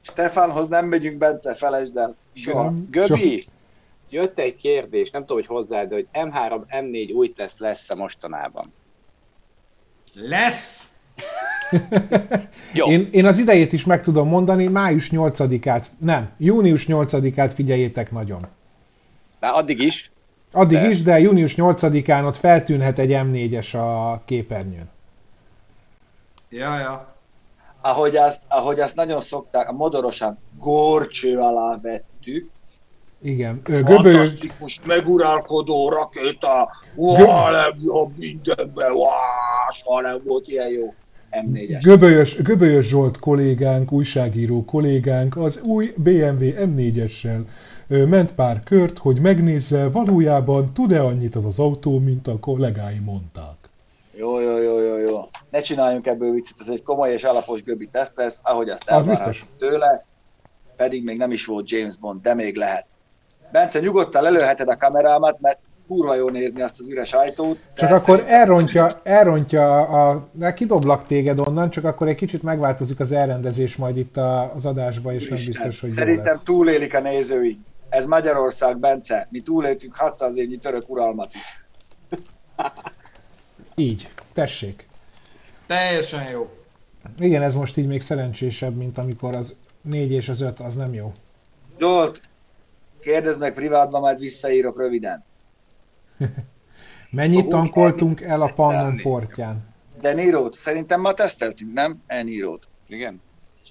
[0.00, 2.16] Stefánhoz nem megyünk, Bence, felejtsd el.
[2.34, 2.72] Soha.
[2.90, 3.42] Göbi,
[4.10, 8.72] jött egy kérdés, nem tudom, hogy hozzád, de hogy M3, M4 új teszt lesz-e mostanában?
[10.14, 10.88] Lesz!
[12.72, 12.86] Jó.
[12.86, 18.40] Én, én az idejét is meg tudom mondani, május 8-át, nem, június 8-át figyeljétek nagyon.
[19.40, 20.10] Már addig is,
[20.52, 24.88] Addig De- is, de június 8-án ott feltűnhet egy M4-es a képernyőn.
[26.48, 27.14] Ja, ja.
[27.80, 32.50] Ahogy azt, ahogy azt nagyon szokták, a modorosan gorcső alá vettük,
[33.22, 39.10] Igen, göbölyös, Fantasztikus, meguralkodó rakéta, uá, legjobb mindenben, uá,
[39.70, 40.94] soha nem volt ilyen jó.
[41.42, 41.80] M4-es.
[41.82, 47.40] göbölyös, göbölyös Zsolt kollégánk, újságíró kollégánk az új BMW M4-essel
[47.88, 52.98] ö, ment pár kört, hogy megnézze, valójában tud-e annyit az az autó, mint a kollégái
[53.04, 53.54] mondták.
[54.18, 55.20] Jó, jó, jó, jó, jó.
[55.50, 58.88] Ne csináljunk ebből viccet, ez egy komoly és alapos göbi teszt lesz, ahogy azt Az
[58.88, 59.68] elvárhatjuk biztos.
[59.68, 60.04] tőle,
[60.76, 62.86] pedig még nem is volt James Bond, de még lehet.
[63.52, 67.58] Bence, nyugodtan lelőheted a kamerámat, mert kurva jó nézni azt az üres ajtót.
[67.74, 70.28] Csak akkor szerintem- elrontja, elrontja a...
[70.32, 74.66] De kidoblak téged onnan, csak akkor egy kicsit megváltozik az elrendezés majd itt a, az
[74.66, 76.42] adásba, és nem Isten, biztos, hogy Szerintem lesz.
[76.42, 77.58] túlélik a nézőink.
[77.88, 79.26] Ez Magyarország, Bence.
[79.30, 81.64] Mi túléltünk 600 évnyi török uralmat is.
[83.74, 84.88] Így, tessék.
[85.66, 86.50] Teljesen jó.
[87.18, 90.94] Igen, ez most így még szerencsésebb, mint amikor az 4 és az 5, az nem
[90.94, 91.12] jó.
[91.78, 92.20] Zsolt,
[93.00, 95.24] kérdezd meg privátban, majd visszaírok röviden.
[97.10, 99.74] Mennyit tankoltunk el a Pannon portján?
[100.00, 102.02] De Nírót, szerintem ma teszteltünk, nem?
[102.06, 102.68] E-Nírót.
[102.88, 103.20] Igen?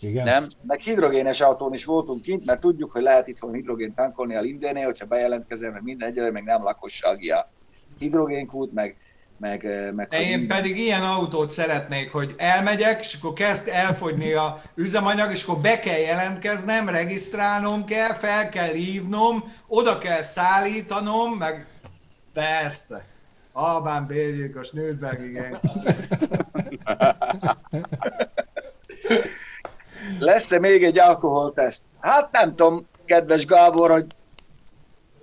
[0.01, 0.23] Igen.
[0.23, 0.47] Nem?
[0.63, 4.85] Meg hidrogénes autón is voltunk kint, mert tudjuk, hogy lehet itthon hidrogén tankolni a Lindénél,
[4.85, 7.51] hogyha bejelentkezel, meg minden egyelőre, meg nem lakosságia.
[7.97, 8.97] Hidrogénkút, meg
[9.39, 14.33] meg, eh, meg De én pedig ilyen autót szeretnék, hogy elmegyek, és akkor kezd elfogyni
[14.33, 21.31] a üzemanyag, és akkor be kell jelentkeznem, regisztrálnom kell, fel kell hívnom, oda kell szállítanom,
[21.31, 21.65] meg
[22.35, 23.05] persze.
[23.53, 25.59] Albán bérgyilkos, Nürnberg, igen.
[30.19, 31.85] Lesz-e még egy alkoholteszt?
[31.99, 34.05] Hát nem tudom, kedves Gábor, hogy,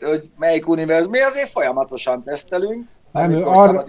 [0.00, 1.10] hogy melyik univerzum.
[1.10, 2.88] Mi azért folyamatosan tesztelünk.
[3.10, 3.84] Nem, ő arra,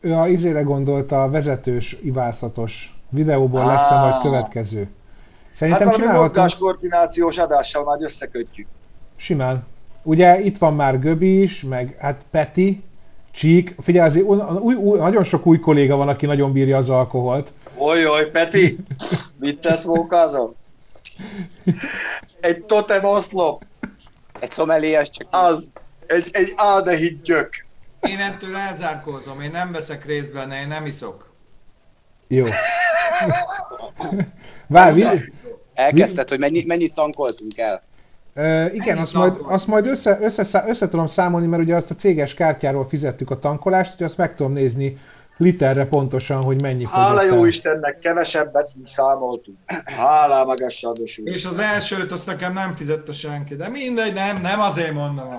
[0.00, 4.88] ő a izére gondolta a vezetős, ivászatos videóból lesz a majd következő.
[5.52, 8.66] Szerintem hát valami mozgáskoordinációs adással már összekötjük.
[9.16, 9.66] Simán.
[10.08, 12.82] Ugye itt van már Göbi is, meg hát Peti,
[13.30, 13.74] Csík.
[13.80, 14.26] Figyelj, azért
[14.60, 17.52] új, új, nagyon sok új kolléga van, aki nagyon bírja az alkoholt.
[17.76, 18.78] Oly, oly, Peti!
[19.38, 20.54] Vicces mókázom?
[22.40, 23.64] Egy totem oszlop.
[24.40, 25.28] Egy szomeléjas csak.
[25.30, 25.72] Az.
[26.06, 27.66] Egy, egy áldehid gyök.
[28.00, 31.28] Én ettől elzárkózom, én nem veszek részt benne, én nem iszok.
[32.28, 32.46] Jó.
[34.66, 35.02] Várj,
[35.74, 37.82] Elkezdted, hogy mennyi, mennyit tankoltunk el?
[38.38, 41.94] Uh, igen, azt majd, azt majd össze, össze, össze tudom számolni, mert ugye azt a
[41.94, 44.98] céges kártyáról fizettük a tankolást, hogy azt meg tudom nézni
[45.36, 49.58] literre pontosan, hogy mennyi fogyott Hála jó Istennek, kevesebbet számoltunk.
[49.84, 50.86] Hála magas
[51.24, 55.28] És az elsőt azt nekem nem fizette senki, de mindegy, nem, nem azért mondom.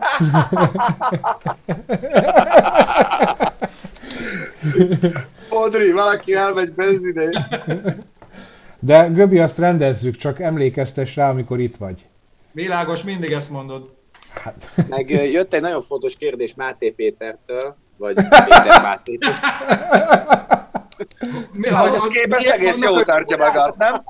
[5.65, 7.39] Odri, valaki elmegy benzinét.
[8.79, 12.09] De Göbi, azt rendezzük, csak emlékeztes rá, amikor itt vagy.
[12.51, 13.97] Világos, mindig ezt mondod.
[14.43, 14.69] Hát.
[14.89, 18.13] Meg jött egy nagyon fontos kérdés Máté Pétertől, vagy
[18.45, 19.17] Péter Máté.
[21.51, 24.03] Mi, Ahhoz képest egész jó tartja magát, nem?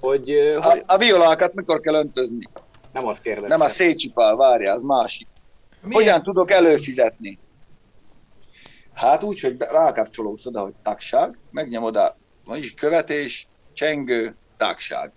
[0.00, 0.82] Hogy, a, hogy...
[0.86, 2.48] a violákat mikor kell öntözni?
[2.92, 3.48] Nem azt kérdezem.
[3.48, 5.26] Nem a szétcsipál, várja, az másik.
[5.80, 6.02] Milyen?
[6.02, 7.38] Hogyan tudok előfizetni?
[8.94, 12.16] Hát úgy, hogy rákapcsolódsz oda, hogy tagság, megnyomod a
[12.46, 15.12] vagyis követés, csengő, tagság.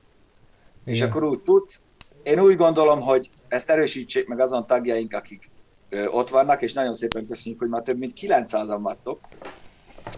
[0.89, 1.01] Igen.
[1.01, 1.79] És akkor úgy tudsz.
[2.23, 5.49] Én úgy gondolom, hogy ezt erősítsék meg azon tagjaink, akik
[5.89, 9.19] ö, ott vannak, és nagyon szépen köszönjük, hogy már több mint 900-an vagytok,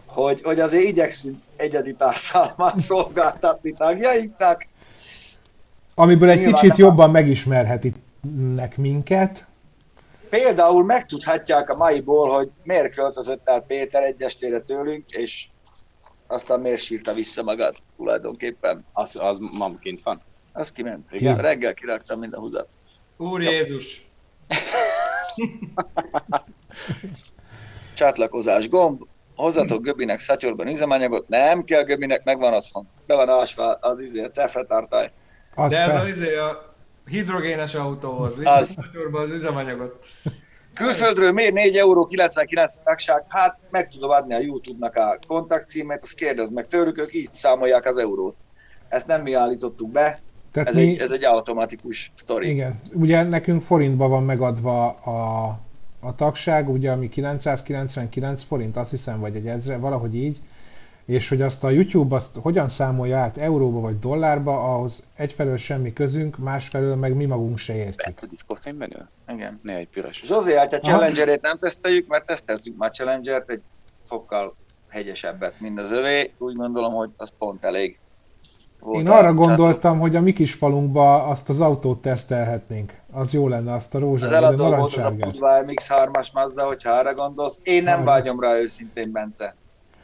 [0.06, 4.68] hogy, hogy azért igyekszünk egyedi tartalmat szolgáltatni tagjainknak.
[5.96, 7.12] Amiből egy Nyilván kicsit jobban a...
[7.12, 9.46] megismerhetnek minket.
[10.30, 15.48] Például megtudhatják a maiból, hogy miért költözött el Péter egy estére tőlünk, és
[16.28, 18.86] aztán miért sírta vissza magát tulajdonképpen.
[18.94, 20.22] Az, az mamként van?
[20.54, 21.12] Az kiment.
[21.12, 21.38] Igen.
[21.38, 22.68] Reggel kiraktam mind a húzat.
[23.18, 24.10] Úr Jézus!
[27.94, 29.02] Csatlakozás gomb.
[29.36, 31.28] Hozzatok Göbinek szatyorban üzemanyagot.
[31.28, 32.88] Nem kell Göbinek, megvan otthon.
[33.06, 35.12] Be van ásva az izé, a cefretartály.
[35.68, 36.74] De ez az izé a
[37.06, 38.40] hidrogénes autóhoz.
[38.44, 38.78] Az.
[39.12, 40.06] az üzemanyagot.
[40.74, 43.26] Külföldről miért 4 euró 99 tagság?
[43.28, 47.86] Hát meg tudom adni a YouTube-nak a kontaktcímet, azt kérdezd meg tőlük, ők így számolják
[47.86, 48.36] az eurót.
[48.90, 50.20] Ezt nem mi állítottuk be,
[50.52, 50.82] Tehát ez, mi...
[50.82, 52.50] egy, ez egy automatikus sztori.
[52.50, 55.48] Igen, ugye nekünk forintban van megadva a,
[56.00, 60.42] a tagság, ugye ami 999 forint, azt hiszem, vagy egy ezre, valahogy így,
[61.06, 65.94] és hogy azt a YouTube azt hogyan számolja át euróba vagy dollárba, ahhoz egyfelől semmi
[65.94, 68.22] közünk, másfelől meg mi magunk se értjük.
[68.22, 69.60] a diszkofényben Igen.
[69.64, 70.22] Ne egy piros.
[70.26, 73.62] Zsozé, hát a Challenger-ét nem teszteljük, mert teszteltük már Challenger-t, egy
[74.06, 74.56] fokkal
[74.88, 76.32] hegyesebbet, mint az övé.
[76.38, 78.00] Úgy gondolom, hogy az pont elég.
[78.82, 82.94] Volt Én arra gondoltam, hogy a mi kis falunkba azt az autót tesztelhetnénk.
[83.12, 86.92] Az jó lenne, azt a rózsát, az eladó volt az a Budva MX-3-as Mazda, hogyha
[86.92, 87.60] arra gondolsz.
[87.64, 89.56] Én nem vágyom rá őszintén, Bence.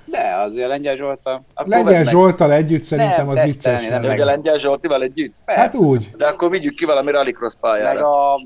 [0.06, 1.44] De, azért Lengyel Zsoltal.
[1.56, 3.88] Lengyel Zsoltal együtt szerintem nem, az vicces.
[3.88, 4.20] Nem, meg...
[4.20, 5.36] Lengyel Zsoltival együtt?
[5.46, 5.62] Persze.
[5.62, 6.12] Hát úgy.
[6.18, 7.94] De akkor vigyük ki valami rallycross pályára.
[7.94, 8.40] Meg a...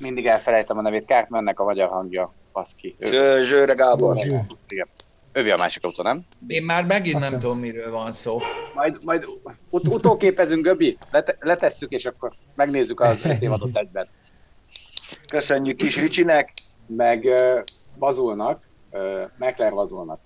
[0.00, 2.32] Mindig elfelejtem a nevét, Kártmennek a magyar hangja.
[2.52, 2.96] Baszki.
[3.40, 4.16] Zsőre Gábor.
[4.68, 4.88] Igen.
[5.36, 6.24] Ővi a másik autó, nem?
[6.46, 8.40] Én már megint Azt nem tudom, miről van szó.
[8.74, 9.24] Majd, majd
[9.70, 14.08] ut- utóképezünk, Göbi, Let- letesszük, és akkor megnézzük az évadot egyben.
[15.28, 16.52] Köszönjük kis Ricsinek.
[16.86, 17.60] Meg uh,
[17.98, 19.00] Bazulnak, uh,
[19.38, 20.20] Mekler Bazulnak.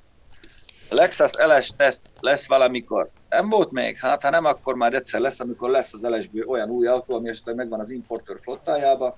[0.90, 3.10] Lexus LS teszt lesz valamikor.
[3.28, 3.96] Nem volt még?
[3.96, 7.28] Hát ha nem, akkor már egyszer lesz, amikor lesz az ls olyan új autó, ami
[7.28, 9.16] esetleg megvan az importőr flottájába,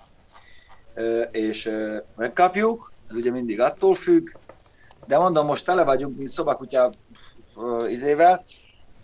[1.30, 1.70] és
[2.16, 4.28] megkapjuk, ez ugye mindig attól függ,
[5.06, 6.90] de mondom, most tele vagyunk, mint szobakutya
[7.88, 8.44] izével,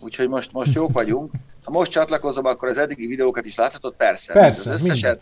[0.01, 1.31] úgyhogy most, most jók vagyunk.
[1.63, 3.95] Ha most csatlakozom, akkor az eddigi videókat is láthatod?
[3.95, 4.33] Persze.
[4.33, 5.21] Persze, Az összeset.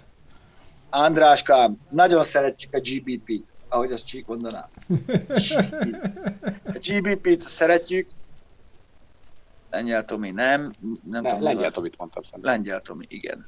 [0.90, 4.70] Andráskám, nagyon szeretjük a GBP-t, ahogy azt Csík mondaná.
[6.66, 8.10] A GBP-t szeretjük.
[9.70, 10.62] Lengyel Tomi nem.
[10.62, 12.52] Nem, Nem, tudom, lengyel mi Tomit mondtam szerintem.
[12.54, 13.48] Lengyel Tomi, igen.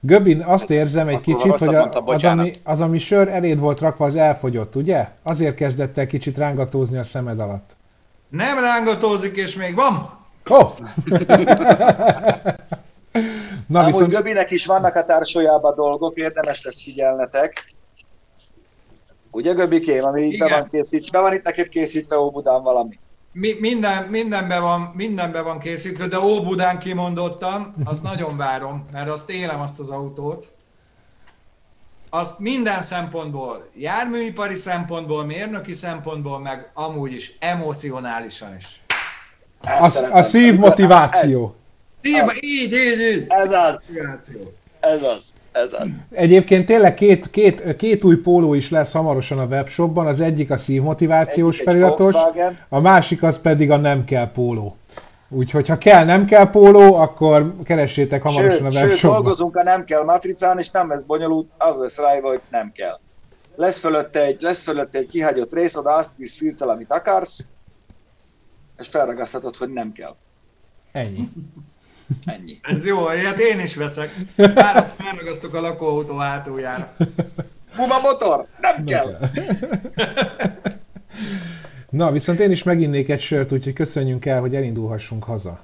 [0.00, 3.80] Göbin, azt érzem egy Akkor kicsit, hogy a, az, ami, az, ami sör eléd volt
[3.80, 5.08] rakva, az elfogyott, ugye?
[5.22, 7.76] Azért kezdett el kicsit rángatózni a szemed alatt.
[8.28, 10.18] Nem rángatózik, és még van.
[10.48, 10.70] Oh!
[13.66, 17.74] Na Amúgy viszont, Göbinek is vannak a társójában dolgok, érdemes lesz figyelnetek.
[19.30, 22.98] Ugye Göbikém, ami itt be van készítve, be van itt neked készítve Óbudán valami.
[23.40, 29.30] Mi, minden, mindenben, van, mindenben van készítve, de Óbudán kimondottan, azt nagyon várom, mert azt
[29.30, 30.48] élem azt az autót.
[32.10, 38.82] Azt minden szempontból, járműipari szempontból, mérnöki szempontból, meg amúgy is, emocionálisan is.
[39.60, 40.16] Ezt a, szeretem.
[40.16, 41.54] a szív motiváció.
[42.02, 43.24] Így, így, így, így.
[43.28, 44.52] Ez az, Motiváció.
[44.80, 45.88] ez az, ez az.
[46.10, 50.58] Egyébként tényleg két, két, két új póló is lesz hamarosan a webshopban, az egyik a
[50.58, 52.16] szív motivációs Egyik egy feliratos,
[52.68, 54.76] a másik az pedig a nem kell póló.
[55.28, 59.20] Úgyhogy ha kell nem kell póló, akkor keressétek hamarosan a Sőt, sőt, webshopban.
[59.20, 62.98] dolgozunk a nem kell matricán, és nem lesz bonyolult, az lesz rájva, hogy nem kell.
[63.56, 67.46] Lesz fölötte egy, lesz fölötte egy kihagyott rész, oda azt is filtel, amit akarsz,
[68.78, 70.16] és felragaszthatod, hogy nem kell.
[70.92, 71.28] Ennyi.
[72.24, 72.60] Ennyi.
[72.62, 74.14] Ez jó, ilyet én is veszek.
[74.36, 76.96] Párat felragasztok a lakóautó hátuljára.
[77.76, 79.18] Buma motor, nem kell.
[81.90, 85.60] Na, viszont én is meginnék egy sört, úgyhogy köszönjünk el, hogy elindulhassunk haza.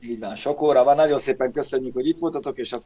[0.00, 2.78] Így van, sok óra van, nagyon szépen köszönjük, hogy itt voltatok, és a,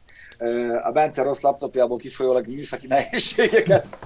[0.83, 3.97] a Bence rossz laptopjából kifolyólag műszaki nehézségeket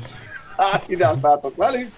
[0.72, 1.90] áthidáltátok velünk.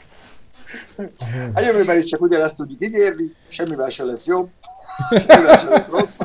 [1.55, 4.49] A jövőben is csak ugyanezt tudjuk ígérni, semmivel se lesz jobb,
[5.69, 6.21] lesz rossz.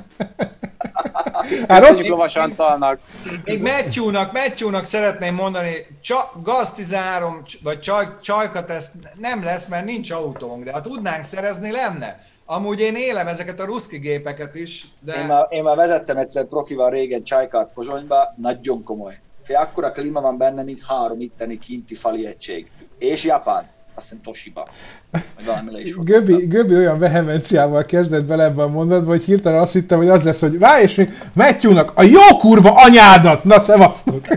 [1.68, 3.00] Hát rossz, Lovas Antalnak.
[3.44, 9.68] Még Matthew-nak, Matthew-nak szeretném mondani, csa, Gaz 13 cs- vagy csaj, csajkat ezt nem lesz,
[9.68, 12.28] mert nincs autónk, de ha tudnánk szerezni, lenne.
[12.46, 15.14] Amúgy én élem ezeket a ruszki gépeket is, de...
[15.14, 19.20] Én már, én már vezettem egyszer prokival régen csajkát Pozsonyba, nagyon komoly.
[19.44, 22.72] Fél akkora klíma van benne, mint három itteni kinti fali egység.
[22.98, 23.70] És Japán,
[24.00, 24.68] azt hiszem Toshiba.
[25.12, 29.60] Vagy valami le is Göbi, Göbi olyan vehemenciával kezdett bele ebbe a mondatba, hogy hirtelen
[29.60, 33.44] azt hittem, hogy az lesz, hogy várj, és még Matthew-nak a jó kurva anyádat!
[33.44, 34.28] Na, szevasztok!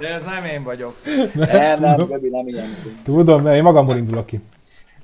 [0.00, 0.96] De ez nem én vagyok.
[1.34, 2.76] Nem, nem, Göbi nem ilyen.
[3.04, 4.40] Tudom, mert én magamból indulok ki.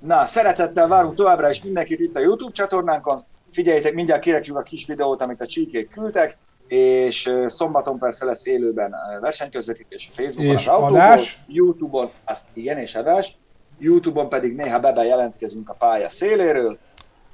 [0.00, 3.20] Na, szeretettel várunk továbbra is mindenkit itt a YouTube csatornánkon.
[3.52, 6.36] Figyeljétek, mindjárt kirekjük a kis videót, amit a csíkék küldtek,
[6.72, 11.40] és szombaton persze lesz élőben versenyközvetítés Facebookon, És az autóból, adás.
[11.46, 13.36] YouTube-on, azt igen, és adás.
[13.78, 16.78] YouTube-on pedig néha bebe jelentkezünk a pálya széléről.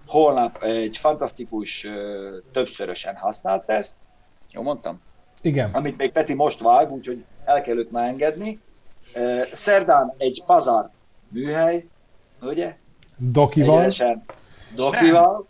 [0.06, 1.86] Holnap egy fantasztikus,
[2.52, 3.94] többszörösen használt teszt.
[4.50, 5.00] Jó mondtam?
[5.42, 5.70] Igen.
[5.72, 8.60] amit még Peti most vág, úgyhogy el kell őt már engedni.
[9.52, 10.90] Szerdán egy pazar
[11.28, 11.86] műhely,
[12.42, 12.76] ugye?
[13.16, 13.74] Dokival.
[13.74, 14.24] Egyenesen
[14.74, 15.46] Dokival.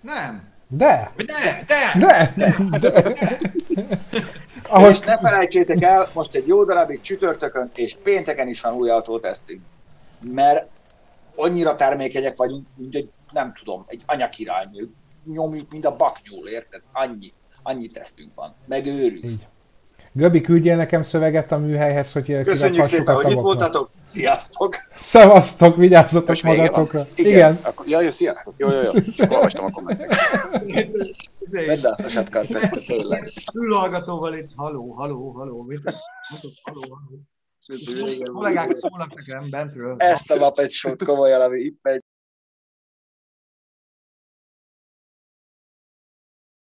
[0.00, 0.49] Nem.
[0.72, 1.12] De!
[1.16, 1.92] De, de!
[1.98, 2.32] De!
[2.78, 3.16] de.
[4.64, 8.90] És Ahogy, ne felejtsétek el, most egy jó darabig csütörtökön és pénteken is van új
[8.90, 9.60] autótesztünk.
[10.20, 10.68] Mert
[11.34, 14.88] annyira termékenyek vagyunk, mint egy, nem tudom, egy anyakirálynő.
[15.24, 16.82] Nyomjuk, mint a baknyúl, érted?
[16.92, 18.54] Annyi, annyi tesztünk van.
[18.66, 19.40] Megőrülsz.
[20.12, 23.90] Göbi, küldjél nekem szöveget a műhelyhez, hogy Köszönjük szépen, a hogy itt voltatok.
[24.02, 24.76] Sziasztok!
[24.96, 27.06] Szevasztok, vigyázzatok Most magatokra.
[27.14, 27.32] Igen.
[27.32, 27.58] Igen.
[27.62, 28.54] Akkor, ja, jó, sziasztok.
[28.56, 28.90] Jó, jó, jó.
[29.16, 30.16] Csak olvastam a kommenteket.
[31.50, 32.46] Vedd azt a sapkát,
[32.86, 33.30] tényleg.
[33.52, 35.80] Fülhallgatóval itt, haló, haló, haló, mit?
[36.62, 37.20] Haló, haló.
[38.32, 39.94] Kollégák szólnak nekem bentről.
[39.98, 42.02] Ezt a Muppet Show-t komolyan, ami itt megy.